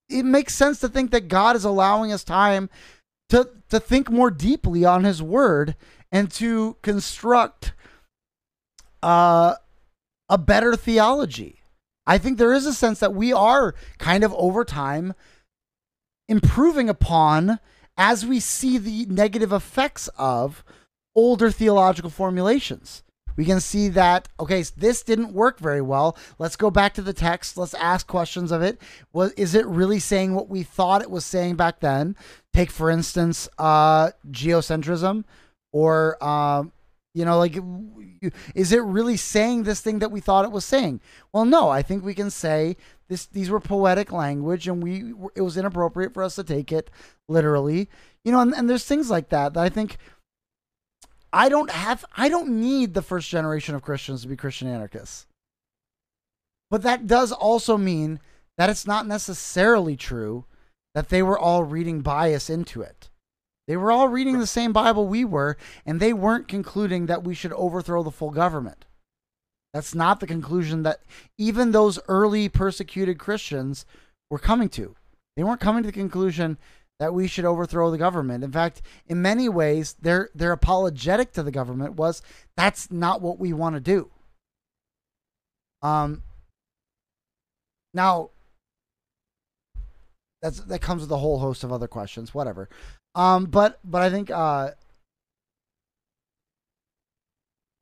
[0.08, 2.70] it makes sense to think that God is allowing us time
[3.30, 5.74] to to think more deeply on His Word
[6.12, 7.72] and to construct
[9.02, 9.56] uh,
[10.28, 11.60] a better theology.
[12.06, 15.12] I think there is a sense that we are kind of over time
[16.28, 17.58] improving upon
[17.96, 20.62] as we see the negative effects of
[21.16, 23.02] older theological formulations.
[23.38, 26.16] We can see that, okay, this didn't work very well.
[26.40, 27.56] Let's go back to the text.
[27.56, 28.82] Let's ask questions of it.
[29.12, 32.16] Was, is it really saying what we thought it was saying back then?
[32.52, 35.22] Take, for instance, uh, geocentrism
[35.72, 36.72] or, um,
[37.14, 37.56] you know, like,
[38.56, 41.00] is it really saying this thing that we thought it was saying?
[41.32, 42.76] Well, no, I think we can say
[43.06, 46.90] this, these were poetic language and we, it was inappropriate for us to take it
[47.28, 47.88] literally,
[48.24, 49.96] you know, and, and there's things like that that I think
[51.32, 55.26] I don't have I don't need the first generation of Christians to be Christian anarchists.
[56.70, 58.20] But that does also mean
[58.56, 60.44] that it's not necessarily true
[60.94, 63.08] that they were all reading bias into it.
[63.66, 67.34] They were all reading the same Bible we were, and they weren't concluding that we
[67.34, 68.86] should overthrow the full government.
[69.74, 71.02] That's not the conclusion that
[71.36, 73.84] even those early persecuted Christians
[74.30, 74.96] were coming to.
[75.36, 76.58] They weren't coming to the conclusion
[76.98, 78.42] that we should overthrow the government.
[78.42, 82.22] In fact, in many ways, their their apologetic to the government was
[82.56, 84.10] that's not what we want to do.
[85.82, 86.22] Um.
[87.94, 88.30] Now,
[90.42, 92.34] that's that comes with a whole host of other questions.
[92.34, 92.68] Whatever.
[93.14, 93.46] Um.
[93.46, 94.70] But but I think uh.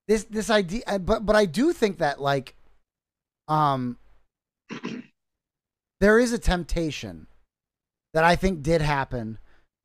[0.09, 2.55] This this idea, uh, but but I do think that like,
[3.49, 3.97] um.
[6.01, 7.27] there is a temptation
[8.17, 9.37] that I think did happen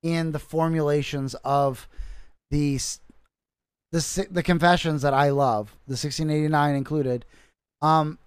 [0.01, 1.89] in the formulations of
[2.49, 2.79] the
[3.91, 7.25] the the confessions that I love, the 1689 included,
[7.81, 8.19] um,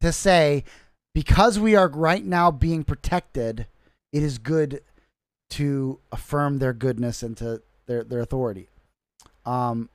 [0.00, 0.64] to say
[1.14, 3.68] because we are right now being protected,
[4.12, 4.82] it is good
[5.50, 8.68] to affirm their goodness and to their their authority.
[9.46, 9.90] Um,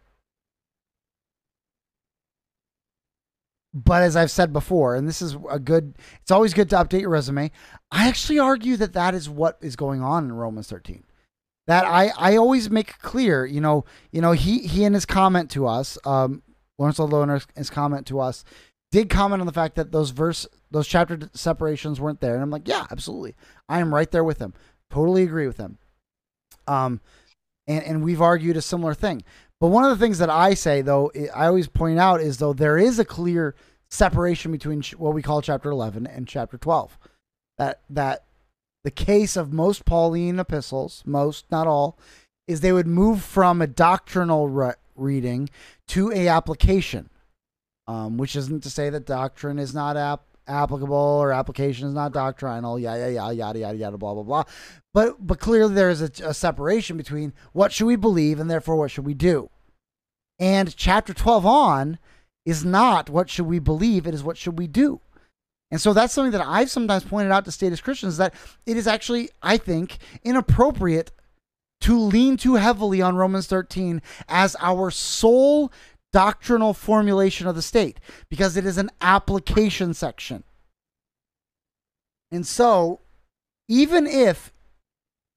[3.84, 7.02] but as I've said before, and this is a good, it's always good to update
[7.02, 7.52] your resume.
[7.92, 11.04] I actually argue that that is what is going on in Romans 13.
[11.68, 15.52] That I, I always make clear, you know, you know, he he in his comment
[15.52, 16.42] to us, um,
[16.80, 18.44] Lawrence Ludlow, his comment to us,
[18.92, 22.50] did comment on the fact that those verse, those chapter separations weren't there, and I'm
[22.50, 23.36] like, yeah, absolutely,
[23.70, 24.54] I am right there with him,
[24.90, 25.78] totally agree with him.
[26.68, 27.02] Um,
[27.68, 29.24] and and we've argued a similar thing.
[29.60, 32.54] But one of the things that I say, though, I always point out is though
[32.54, 33.56] there is a clear
[33.90, 36.98] separation between what we call chapter 11 and chapter 12.
[37.58, 38.26] That that
[38.84, 41.98] the case of most Pauline epistles, most not all,
[42.48, 45.50] is they would move from a doctrinal re- reading
[45.88, 47.10] to a application,
[47.88, 52.14] um, which isn't to say that doctrine is not ap- applicable or application is not
[52.14, 54.44] doctrinal, yada yada yeah, yada yada yada blah blah blah.
[54.94, 58.76] But but clearly there is a, a separation between what should we believe and therefore
[58.76, 59.50] what should we do.
[60.40, 62.00] And chapter twelve on
[62.46, 65.02] is not what should we believe; it is what should we do.
[65.70, 68.34] And so that's something that I've sometimes pointed out to statist Christians that
[68.66, 71.12] it is actually, I think, inappropriate
[71.82, 75.72] to lean too heavily on Romans 13 as our sole
[76.14, 78.00] doctrinal formulation of the state
[78.30, 80.44] because it is an application section.
[82.32, 83.02] And so,
[83.70, 84.52] even if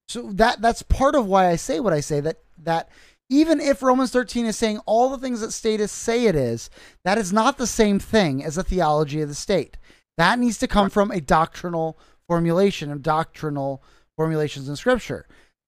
[0.09, 2.89] so that that's part of why I say what I say that that
[3.29, 6.69] even if Romans 13 is saying all the things that statists say it is,
[7.05, 9.77] that is not the same thing as a theology of the state.
[10.19, 11.97] That needs to come from a doctrinal
[12.27, 13.85] formulation of doctrinal
[14.17, 15.27] formulations in scripture.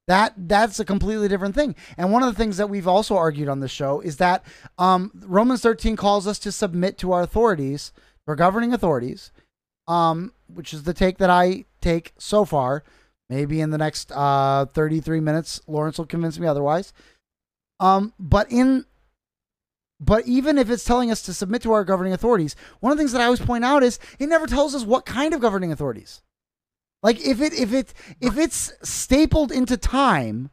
[0.08, 1.76] That that's a completely different thing.
[1.96, 4.44] And one of the things that we've also argued on the show is that
[4.78, 7.92] um, Romans 13 calls us to submit to our authorities,
[8.26, 9.30] our governing authorities,
[9.86, 12.82] um, which is the take that I take so far.
[13.30, 16.92] Maybe in the next uh, 33 minutes, Lawrence will convince me otherwise.
[17.80, 18.84] Um, but in
[20.00, 23.02] but even if it's telling us to submit to our governing authorities, one of the
[23.02, 25.70] things that I always point out is it never tells us what kind of governing
[25.70, 26.22] authorities.
[27.02, 30.50] Like if it if it if it's stapled into time,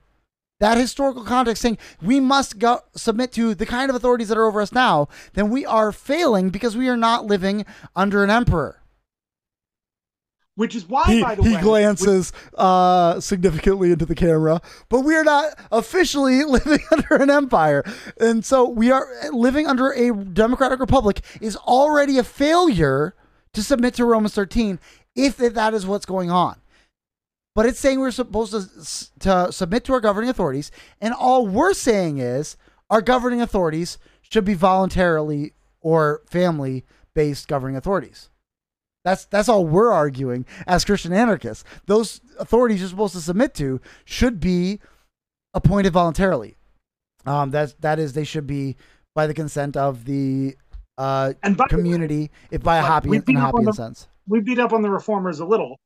[0.60, 4.46] that historical context saying we must go submit to the kind of authorities that are
[4.46, 8.82] over us now, then we are failing because we are not living under an emperor.
[10.56, 14.60] Which is why, He, by the he way, he glances uh, significantly into the camera,
[14.90, 17.82] but we are not officially living under an empire,
[18.20, 21.22] and so we are living under a democratic republic.
[21.40, 23.16] Is already a failure
[23.54, 24.80] to submit to Romans 13
[25.16, 26.60] if that is what's going on.
[27.56, 31.74] But it's saying we're supposed to, to submit to our governing authorities, and all we're
[31.74, 32.56] saying is
[32.90, 38.30] our governing authorities should be voluntarily or family based governing authorities.
[39.04, 41.64] That's that's all we're arguing as Christian anarchists.
[41.86, 44.80] Those authorities you're supposed to submit to should be
[45.54, 46.58] appointed voluntarily.
[47.26, 48.76] Um, that that is, they should be
[49.16, 50.56] by the consent of the
[50.98, 53.74] uh, by the way, community, if by a happy in a up happy on the-
[53.74, 54.08] sense.
[54.30, 55.78] We beat up on the reformers a little,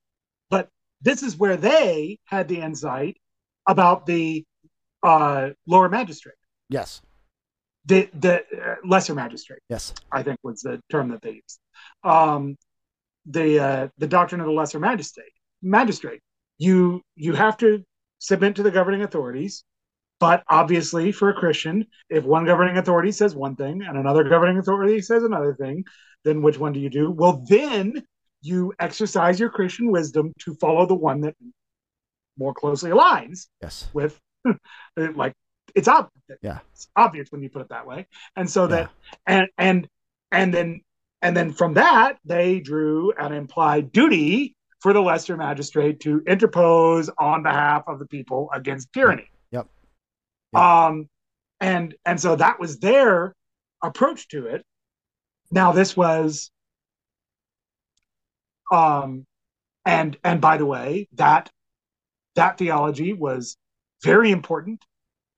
[0.52, 0.70] but
[1.02, 3.18] this is where they had the insight
[3.68, 4.46] about the
[5.02, 6.36] uh, lower magistrate,
[6.70, 7.02] Yes,
[7.86, 9.60] the the uh, lesser magistrate.
[9.70, 11.60] yes, I think was the term that they used.
[12.04, 12.56] Um,
[13.26, 15.32] the uh, the doctrine of the lesser magistrate.
[15.62, 16.22] Magistrate.
[16.58, 17.84] You you have to
[18.20, 19.64] submit to the governing authorities,
[20.20, 24.58] but obviously for a Christian, if one governing authority says one thing and another governing
[24.60, 25.84] authority says another thing,
[26.24, 27.12] then which one do you do?
[27.12, 28.04] Well, then
[28.44, 31.36] you exercise your Christian wisdom to follow the one that
[32.38, 34.20] more closely aligns yes, with
[35.16, 35.34] like
[35.76, 36.10] it's ob-
[36.42, 36.60] Yeah.
[36.74, 38.90] it's obvious when you put it that way and so that
[39.28, 39.88] and and
[40.32, 40.82] and then
[41.22, 47.10] and then from that they drew an implied duty for the lesser magistrate to interpose
[47.18, 49.68] on behalf of the people against tyranny Yep.
[50.54, 50.62] Yep.
[50.62, 51.08] um
[51.62, 53.34] and and so that was their
[53.84, 54.64] approach to it
[55.52, 56.50] now this was
[58.74, 59.26] um
[59.86, 61.50] and and by the way that
[62.36, 63.58] that theology was
[64.04, 64.84] very important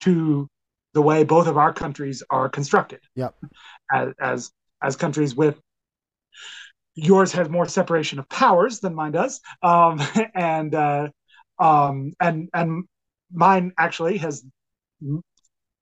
[0.02, 0.48] to
[0.94, 3.02] the way both of our countries are constructed.
[3.16, 3.36] Yep.
[3.92, 5.60] As as, as countries with
[6.96, 10.02] yours has more separation of powers than mine does, um,
[10.34, 11.10] and uh,
[11.60, 12.86] um, and and
[13.32, 14.44] mine actually has
[15.02, 15.22] m-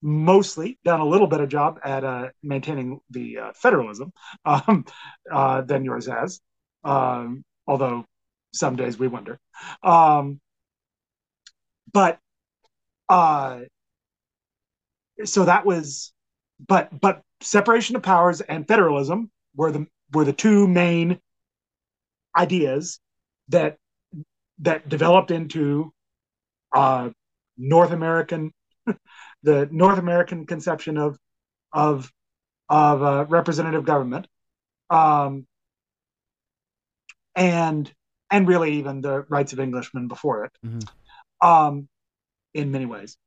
[0.01, 4.11] mostly done a little bit of job at uh, maintaining the uh, federalism
[4.45, 4.85] um,
[5.31, 6.41] uh, than yours has.
[6.83, 8.05] Um, although
[8.53, 9.39] some days we wonder.
[9.83, 10.39] Um,
[11.91, 12.19] but
[13.09, 13.61] uh
[15.25, 16.11] so that was
[16.67, 21.19] but but separation of powers and federalism were the were the two main
[22.35, 22.99] ideas
[23.49, 23.77] that
[24.59, 25.91] that developed into
[26.73, 27.09] uh
[27.57, 28.51] north american
[29.43, 31.17] the north american conception of
[31.73, 32.11] of
[32.69, 34.27] of uh, representative government
[34.89, 35.45] um,
[37.35, 37.91] and
[38.31, 40.89] and really even the rights of Englishmen before it, Mhm.
[41.41, 41.87] um,
[42.53, 43.17] in many ways,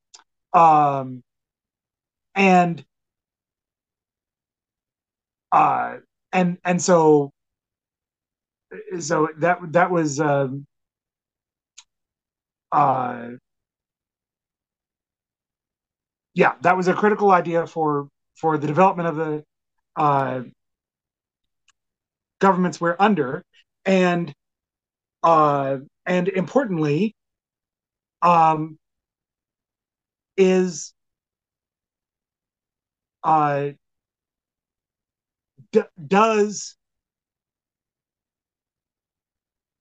[0.53, 1.23] um,
[2.35, 2.85] and
[5.53, 5.99] uh,
[6.33, 7.33] and and so
[8.99, 10.67] so that that was um,
[12.73, 13.31] uh,
[16.35, 19.45] yeah, that was a critical idea for for the development of the
[19.97, 20.43] uh,
[22.41, 23.43] governments we're under,
[23.87, 24.35] and
[25.23, 27.15] uh, and importantly,
[28.23, 28.79] um,
[30.37, 30.93] is
[33.25, 33.71] uh,
[35.73, 36.77] d- does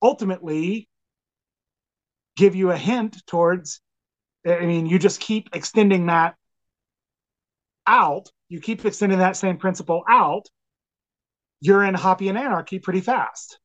[0.01, 0.87] ultimately
[2.37, 3.81] give you a hint towards
[4.45, 6.35] i mean you just keep extending that
[7.87, 8.29] out.
[8.49, 10.45] You keep extending that same principle out.
[11.61, 13.59] You're in Hoppian anarchy pretty fast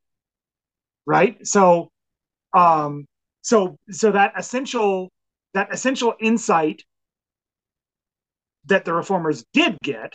[1.07, 1.47] right?
[1.47, 1.91] So
[2.53, 3.07] um
[3.43, 5.11] so so that essential
[5.55, 6.83] that essential insight
[8.67, 10.13] that the reformers did get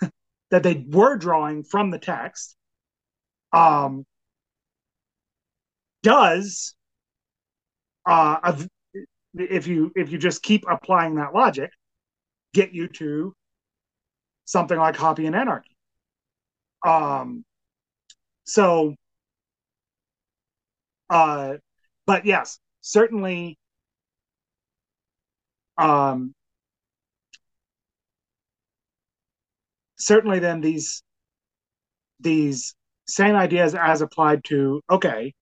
[0.50, 2.56] that they were drawing from the text
[3.52, 4.04] um
[6.02, 6.74] does
[8.06, 8.64] uh
[9.34, 11.70] if you if you just keep applying that logic
[12.54, 13.34] get you to
[14.44, 15.74] something like Hoppian anarchy.
[16.84, 17.44] Um
[18.44, 18.94] so
[21.12, 21.54] uh
[22.06, 23.58] but yes certainly
[25.78, 26.34] um
[29.98, 31.02] certainly then these
[32.20, 32.74] these
[33.06, 35.32] same ideas as applied to okay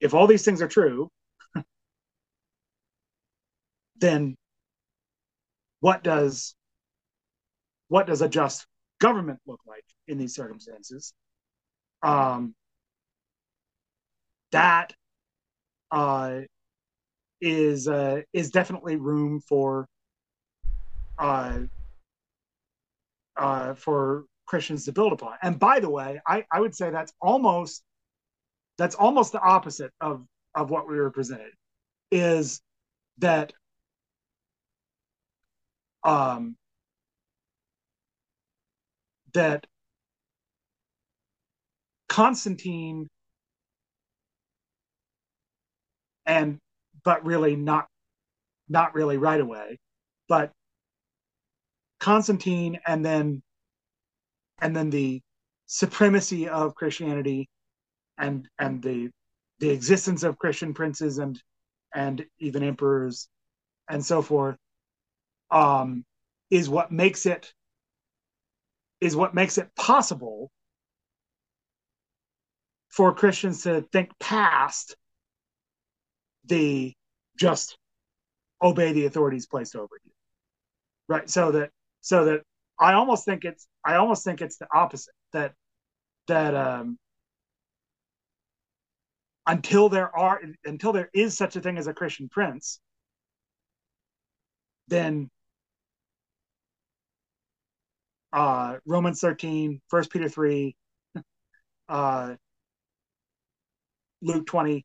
[0.00, 1.08] if all these things are true
[3.96, 4.36] then
[5.80, 6.54] what does
[7.88, 8.66] what does a just
[9.00, 11.12] government look like in these circumstances?
[12.02, 12.54] Um
[14.52, 14.92] that
[15.90, 16.40] uh
[17.40, 19.86] is uh is definitely room for
[21.18, 21.60] uh
[23.36, 25.34] uh for christians to build upon.
[25.42, 27.82] And by the way i i would say that's almost
[28.78, 30.24] that's almost the opposite of
[30.54, 31.52] of what we were presented
[32.10, 32.60] is
[33.18, 33.52] that
[36.04, 36.56] um
[39.34, 39.66] that
[42.08, 43.06] Constantine
[46.28, 46.58] and
[47.04, 47.88] but really not
[48.68, 49.78] not really right away.
[50.28, 50.52] But
[51.98, 53.42] Constantine and then
[54.60, 55.20] and then the
[55.66, 57.48] supremacy of Christianity
[58.18, 59.10] and and the
[59.58, 61.40] the existence of Christian princes and
[61.94, 63.28] and even emperors
[63.88, 64.56] and so forth
[65.50, 66.04] um
[66.50, 67.52] is what makes it
[69.00, 70.50] is what makes it possible
[72.90, 74.96] for Christians to think past
[76.48, 76.94] the
[77.38, 77.76] just
[78.62, 80.12] obey the authorities placed over you.
[81.08, 81.28] Right.
[81.28, 81.70] So that
[82.00, 82.42] so that
[82.80, 85.54] I almost think it's I almost think it's the opposite that
[86.28, 86.98] that um
[89.46, 92.80] until there are until there is such a thing as a Christian prince,
[94.88, 95.30] then
[98.32, 100.76] uh Romans 13, 1 Peter 3,
[101.88, 102.34] uh
[104.22, 104.84] Luke 20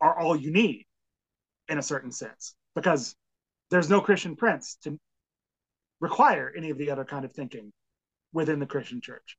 [0.00, 0.86] are all you need
[1.68, 3.14] in a certain sense because
[3.70, 4.98] there's no Christian prince to
[6.00, 7.72] require any of the other kind of thinking
[8.32, 9.36] within the Christian church.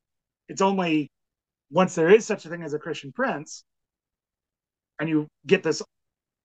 [0.48, 1.12] It's only
[1.72, 3.64] once there is such a thing as a Christian prince,
[5.00, 5.82] and you get this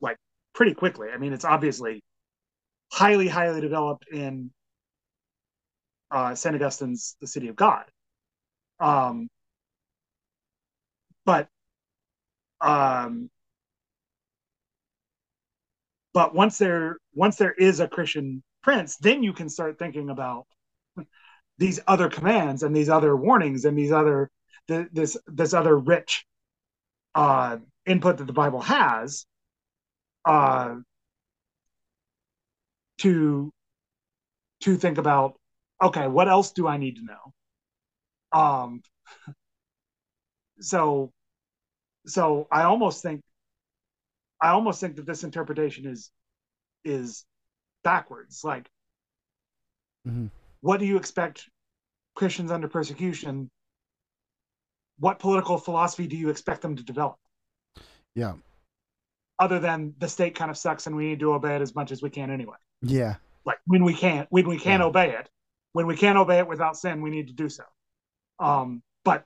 [0.00, 0.16] like
[0.54, 1.08] pretty quickly.
[1.12, 2.02] I mean, it's obviously
[2.92, 4.50] highly, highly developed in
[6.10, 6.54] uh, St.
[6.54, 7.84] Augustine's The City of God.
[8.78, 9.28] Um,
[11.24, 11.48] but
[12.60, 13.30] um,
[16.14, 20.46] but once there once there is a Christian prince, then you can start thinking about
[21.58, 24.30] these other commands and these other warnings and these other
[24.68, 26.24] th- this this other rich
[27.14, 29.26] uh, input that the Bible has
[30.24, 30.76] uh,
[32.98, 33.52] to
[34.60, 35.36] to think about
[35.82, 37.32] okay what else do I need to know?
[38.40, 38.82] Um
[40.60, 41.12] so
[42.06, 43.22] so I almost think
[44.40, 46.10] I almost think that this interpretation is
[46.84, 47.24] is
[47.82, 48.68] backwards like
[50.06, 50.30] Mhm.
[50.60, 51.48] what do you expect
[52.14, 53.50] Christians under persecution
[54.98, 57.18] what political philosophy do you expect them to develop
[58.14, 58.36] Yeah.
[59.38, 61.90] other than the state kind of sucks and we need to obey it as much
[61.90, 63.16] as we can anyway Yeah.
[63.44, 64.86] like when we can't when we can Yeah.
[64.86, 65.30] obey it
[65.72, 67.64] when we can't obey it without sin we need to do so
[68.38, 69.24] Um, but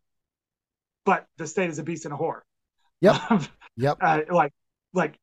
[1.04, 2.42] but the state is a beast and a whore.
[3.00, 3.14] Yep.
[3.76, 3.98] Yep.
[4.00, 4.52] uh, like
[4.94, 5.18] like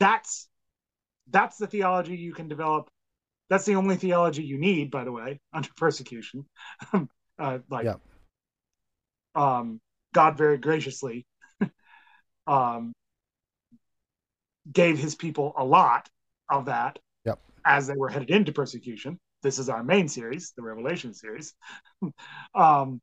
[0.00, 0.48] that's
[1.30, 2.90] that's the theology you can develop.
[3.50, 6.44] That's the only theology you need, by the way, under persecution.
[7.38, 8.00] uh, like, Yep.
[9.34, 9.80] um,
[10.12, 11.26] God very graciously
[12.46, 12.92] um,
[14.70, 16.08] gave His people a lot
[16.50, 17.38] of that Yep.
[17.64, 19.18] as they were headed into persecution.
[19.42, 21.54] This is our main series, the Revelation series.
[22.54, 23.00] um,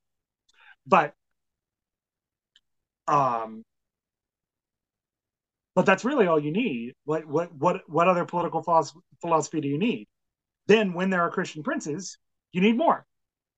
[0.85, 1.13] but
[3.07, 3.63] um,
[5.75, 6.93] but that's really all you need.
[7.03, 8.63] What what what what other political
[9.21, 10.07] philosophy, do you need?
[10.67, 12.17] Then, when there are Christian princes,
[12.53, 13.05] you need more.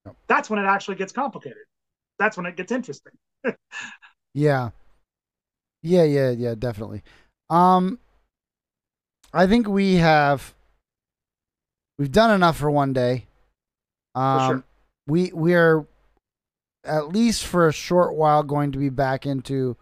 [0.05, 0.15] Yep.
[0.27, 1.63] That's when it actually gets complicated.
[2.19, 3.13] That's when it gets interesting.
[4.33, 4.69] Yeah.
[5.81, 7.01] Yeah, yeah, yeah, definitely.
[7.49, 7.97] Um
[9.33, 10.53] I think we have
[11.97, 13.25] we've done enough for one day.
[14.13, 14.63] Um sure.
[15.07, 15.87] we we are
[16.83, 19.75] at least for a short while going to be back into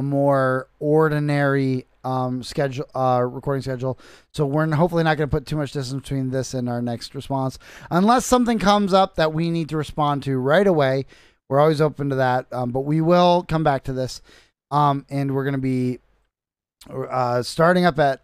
[0.00, 3.98] a more ordinary um schedule uh recording schedule.
[4.32, 7.14] So we're hopefully not going to put too much distance between this and our next
[7.14, 7.58] response
[7.90, 11.04] unless something comes up that we need to respond to right away.
[11.48, 14.22] We're always open to that, um, but we will come back to this.
[14.70, 15.98] Um, and we're going to be
[16.88, 18.22] uh, starting up at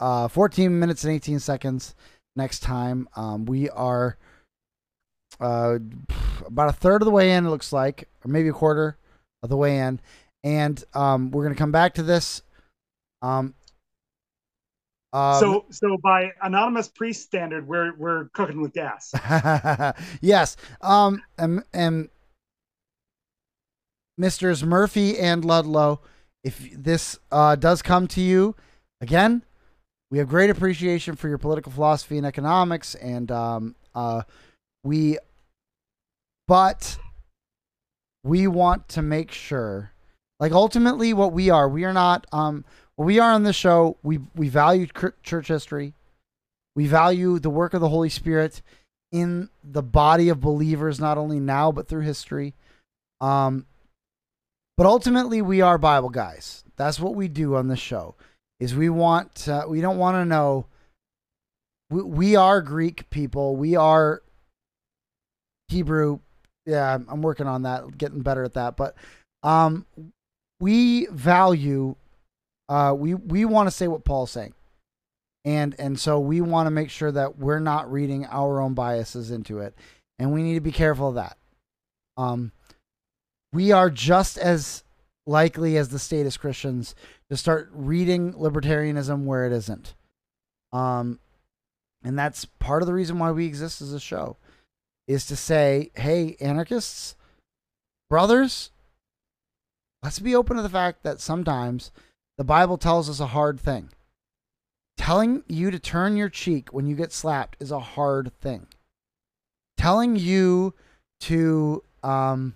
[0.00, 1.94] uh, 14 minutes and 18 seconds
[2.34, 3.06] next time.
[3.16, 4.16] Um, we are
[5.40, 5.78] uh,
[6.46, 8.96] about a third of the way in, it looks like, or maybe a quarter
[9.42, 10.00] of the way in.
[10.44, 12.42] And um, we're going to come back to this.
[13.22, 13.54] Um,
[15.12, 19.14] um, so so by anonymous priest standard, we're we're cooking with gas.
[20.20, 20.56] yes.
[20.80, 22.08] Um and, and
[24.16, 26.00] Misters Murphy and Ludlow,
[26.42, 28.54] if this uh, does come to you,
[29.00, 29.42] again,
[30.10, 34.22] we have great appreciation for your political philosophy and economics, and um, uh,
[34.84, 35.18] we,
[36.46, 36.96] but
[38.22, 39.90] we want to make sure,
[40.40, 42.64] like ultimately, what we are, we are not, um,
[42.96, 43.96] what we are on this show.
[44.02, 44.86] We we value
[45.22, 45.94] church history,
[46.76, 48.62] we value the work of the Holy Spirit
[49.12, 52.54] in the body of believers, not only now but through history.
[53.20, 53.66] Um,
[54.76, 56.64] but ultimately, we are Bible guys.
[56.76, 58.16] That's what we do on this show.
[58.58, 60.66] Is we want we don't want to know.
[61.90, 63.56] We, we are Greek people.
[63.56, 64.22] We are
[65.68, 66.20] Hebrew.
[66.66, 68.76] Yeah, I'm working on that, getting better at that.
[68.76, 68.94] But
[69.42, 69.86] um,
[70.64, 71.94] we value.
[72.70, 74.54] Uh, we we want to say what Paul's saying.
[75.44, 79.30] And and so we want to make sure that we're not reading our own biases
[79.30, 79.74] into it.
[80.18, 81.36] And we need to be careful of that.
[82.16, 82.52] Um
[83.52, 84.84] we are just as
[85.26, 86.94] likely as the statist christians
[87.28, 89.94] to start reading libertarianism where it isn't.
[90.72, 91.20] Um
[92.02, 94.38] and that's part of the reason why we exist as a show
[95.06, 97.16] is to say hey anarchists
[98.08, 98.70] brothers
[100.04, 101.90] let's be open to the fact that sometimes
[102.38, 103.90] the bible tells us a hard thing
[104.96, 108.66] Telling you to turn your cheek when you get slapped is a hard thing.
[109.76, 110.74] Telling you
[111.20, 112.54] to um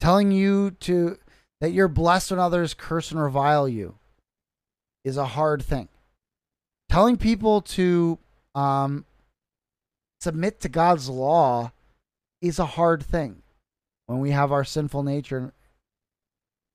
[0.00, 1.18] telling you to
[1.60, 3.96] that you're blessed when others curse and revile you
[5.04, 5.88] is a hard thing.
[6.88, 8.18] Telling people to
[8.54, 9.04] um
[10.20, 11.72] submit to God's law
[12.40, 13.42] is a hard thing
[14.08, 15.52] when we have our sinful nature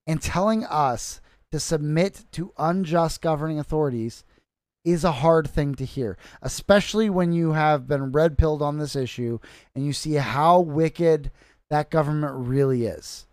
[0.08, 1.20] and telling us
[1.52, 4.24] to submit to unjust governing authorities
[4.86, 8.96] is a hard thing to hear, especially when you have been red pilled on this
[8.96, 9.40] issue
[9.76, 11.32] and you see how wicked
[11.70, 13.26] that government really is.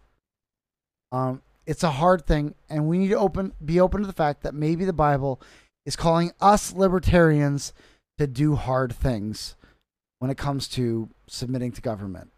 [1.12, 4.43] Um, it's a hard thing, and we need to open be open to the fact
[4.43, 5.43] that maybe the Bible
[5.85, 7.74] is calling us libertarians
[8.18, 9.56] to do hard things
[10.20, 12.31] when it comes to submitting to government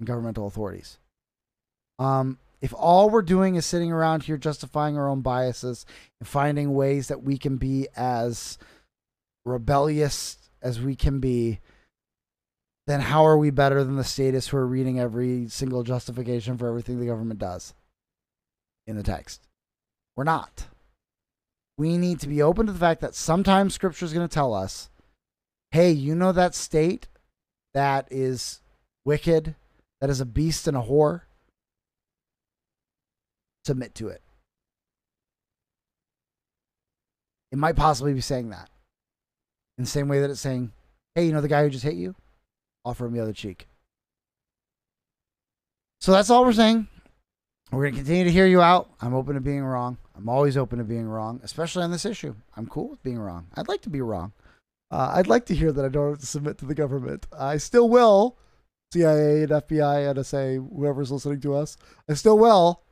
[0.00, 0.98] and governmental authorities.
[1.98, 5.84] Um, if all we're doing is sitting around here justifying our own biases
[6.18, 8.58] and finding ways that we can be as
[9.44, 11.60] rebellious as we can be,
[12.86, 16.68] then how are we better than the statists who are reading every single justification for
[16.68, 17.74] everything the government does
[18.86, 19.42] in the text?
[20.16, 20.66] We're not.
[21.76, 24.54] We need to be open to the fact that sometimes scripture is going to tell
[24.54, 24.88] us,
[25.70, 27.08] hey, you know that state
[27.74, 28.60] that is
[29.04, 29.54] wicked,
[30.00, 31.22] that is a beast and a whore?
[33.64, 34.22] Submit to it.
[37.52, 38.68] It might possibly be saying that.
[39.78, 40.72] In the same way that it's saying,
[41.14, 42.14] hey, you know the guy who just hit you?
[42.84, 43.68] Offer him the other cheek.
[46.00, 46.86] So that's all we're saying.
[47.72, 48.90] We're going to continue to hear you out.
[49.00, 49.98] I'm open to being wrong.
[50.16, 52.34] I'm always open to being wrong, especially on this issue.
[52.56, 53.46] I'm cool with being wrong.
[53.54, 54.32] I'd like to be wrong.
[54.90, 57.26] Uh, I'd like to hear that I don't have to submit to the government.
[57.36, 58.36] I still will.
[58.92, 61.76] CIA and FBI, NSA, whoever's listening to us,
[62.08, 62.83] I still will.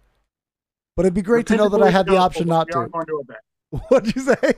[0.97, 2.89] But it'd be great to know that I had the option not to.
[2.89, 3.25] going to.
[3.89, 4.55] What'd you say?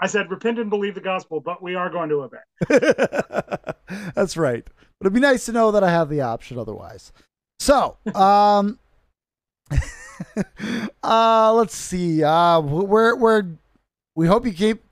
[0.00, 3.72] I said, repent and believe the gospel, but we are going to obey.
[4.14, 4.64] That's right.
[4.98, 7.12] But it'd be nice to know that I have the option otherwise.
[7.60, 8.78] So, um,
[11.02, 12.22] uh, let's see.
[12.22, 13.46] Uh, we're we're
[14.14, 14.82] we hope you keep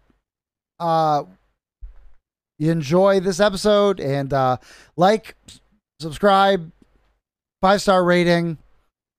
[0.79, 1.25] uh
[2.59, 4.57] you enjoy this episode and uh
[4.97, 5.35] like,
[5.99, 6.71] subscribe,
[7.61, 8.59] five star rating.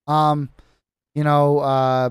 [0.07, 0.49] Um,
[1.15, 2.09] you know, uh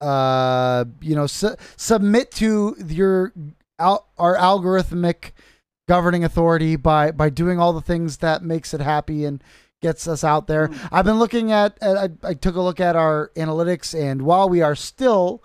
[0.00, 3.32] uh you know su- submit to your
[3.78, 5.30] al- our algorithmic
[5.88, 9.42] governing authority by by doing all the things that makes it happy and
[9.80, 10.70] gets us out there.
[10.90, 14.48] I've been looking at, at I, I took a look at our analytics and while
[14.48, 15.42] we are still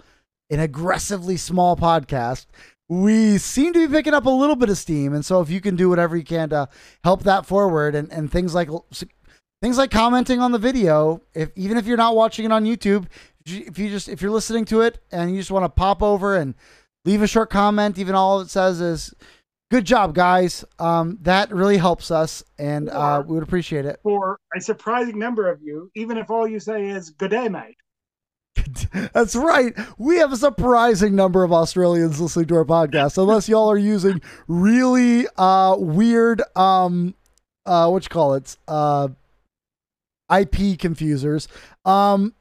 [0.49, 2.45] an aggressively small podcast
[2.91, 5.13] we seem to be picking up a little bit of steam.
[5.13, 6.67] And so if you can do whatever you can to
[7.05, 8.67] help that forward and, and things like
[9.61, 13.05] things like commenting on the video if even if you're not watching it on youtube
[13.45, 16.35] if you- just if you're listening to it and you just want to pop over
[16.35, 16.55] and
[17.05, 19.13] leave a short comment even all it says is
[19.71, 20.65] good job guys.
[20.79, 23.99] Um, that really helps us and uh, we would appreciate it.
[24.03, 27.77] For a surprising number of you, even if all you say is good day, mate.
[29.13, 29.73] that's right.
[29.97, 34.21] We have a surprising number of australians listening to our podcast unless y'all are using
[34.47, 37.15] really uh, weird um
[37.65, 39.07] uh what you call it uh
[40.31, 41.47] ip confusers
[41.85, 42.33] um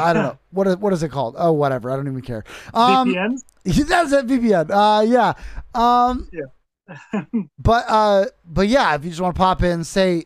[0.00, 2.44] i don't know what is, what is it called oh whatever i don't even care
[2.74, 3.42] um VPNs?
[3.64, 4.70] That's it, VPN.
[4.70, 5.34] Uh, yeah.
[5.74, 7.24] Um, Yeah.
[7.58, 10.24] but uh, but yeah, if you just want to pop in, say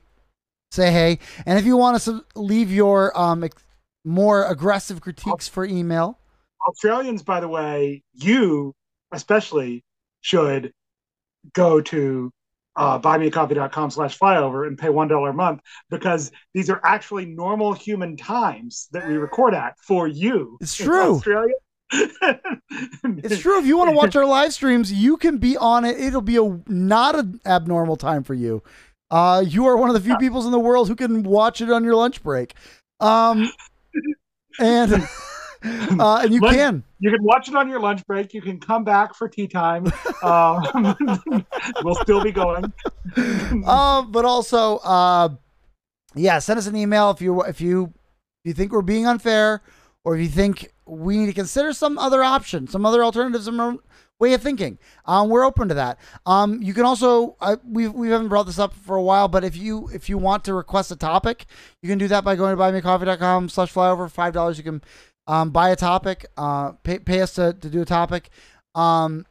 [0.71, 3.63] say hey, and if you want to leave your um ex-
[4.05, 6.19] more aggressive critiques for email,
[6.67, 8.75] Australians, by the way, you
[9.13, 9.85] especially
[10.23, 10.73] should
[11.53, 12.33] go to
[12.77, 17.73] uh, buymeacoffee.com slash flyover and pay one dollar a month because these are actually normal
[17.73, 20.59] human times that we record at for you.
[20.61, 21.17] It's true.
[21.17, 21.55] Australia.
[21.93, 23.59] it's true.
[23.59, 25.99] If you want to watch our live streams, you can be on it.
[25.99, 28.63] It'll be a not an abnormal time for you.
[29.11, 31.71] Uh, you are one of the few people in the world who can watch it
[31.71, 32.55] on your lunch break.
[32.99, 33.51] Um,
[34.59, 35.09] and
[36.01, 36.85] uh, and you Lunch- can.
[36.99, 38.33] You can watch it on your lunch break.
[38.33, 39.93] You can come back for tea time.
[40.23, 40.97] Um,
[41.85, 42.73] we'll still be going.
[43.67, 45.29] uh, but also, uh,
[46.15, 47.93] yeah, send us an email if you if you
[48.45, 49.63] if you think we're being unfair,
[50.05, 53.81] or if you think we need to consider some other option, some other alternative, some
[54.19, 54.79] way of thinking.
[55.05, 55.99] Um, we're open to that.
[56.25, 59.45] Um, you can also I, we we haven't brought this up for a while, but
[59.45, 61.47] if you if you want to request a topic,
[61.83, 64.11] you can do that by going to buymeacoffee.com slash flyover.
[64.11, 64.83] Five dollars, you can
[65.27, 68.31] um, buy a topic, uh, pay, pay us to, to do a topic.
[68.75, 69.27] Um,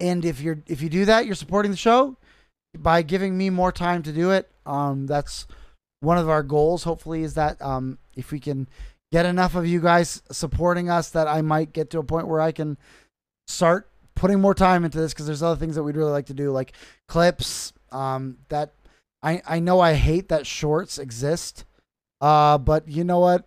[0.00, 2.16] and if you're if you do that, you're supporting the show
[2.76, 4.50] by giving me more time to do it.
[4.66, 5.46] Um, that's
[6.00, 6.84] one of our goals.
[6.84, 8.68] Hopefully, is that um, if we can
[9.12, 12.40] get enough of you guys supporting us, that I might get to a point where
[12.40, 12.78] I can
[13.46, 16.34] start putting more time into this because there's other things that we'd really like to
[16.34, 16.72] do, like
[17.08, 17.72] clips.
[17.92, 18.72] Um, that
[19.22, 21.64] I I know I hate that shorts exist.
[22.20, 23.46] Uh, but you know what?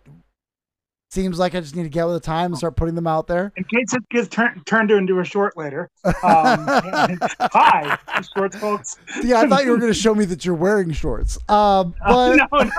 [1.10, 3.28] Seems like I just need to get with the time and start putting them out
[3.28, 3.52] there.
[3.56, 5.88] In case it gets turn, turned into a short later.
[6.04, 7.96] Um, hi,
[8.36, 8.96] shorts folks.
[9.22, 11.38] Yeah, I thought you were going to show me that you're wearing shorts.
[11.48, 12.70] Um, but no,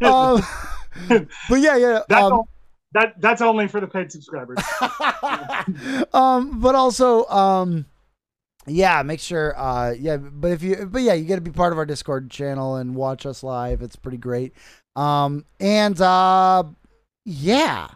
[0.00, 0.36] no.
[0.36, 0.42] um,
[1.50, 2.00] but yeah, yeah.
[2.08, 2.48] That's, Um, all,
[2.92, 4.58] that, that's only for the paid subscribers.
[6.14, 7.84] um, but also, um,
[8.66, 11.72] yeah, make sure, uh, yeah, but if you, but yeah, you got to be part
[11.72, 13.82] of our Discord channel and watch us live.
[13.82, 14.54] It's pretty great.
[14.96, 16.64] Um, and, uh,
[17.24, 17.88] yeah.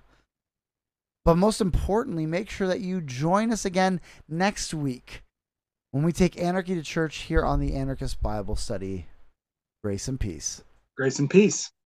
[1.24, 5.22] But most importantly, make sure that you join us again next week
[5.90, 9.06] when we take anarchy to church here on the Anarchist Bible Study.
[9.82, 10.62] Grace and peace.
[10.96, 11.70] Grace and peace.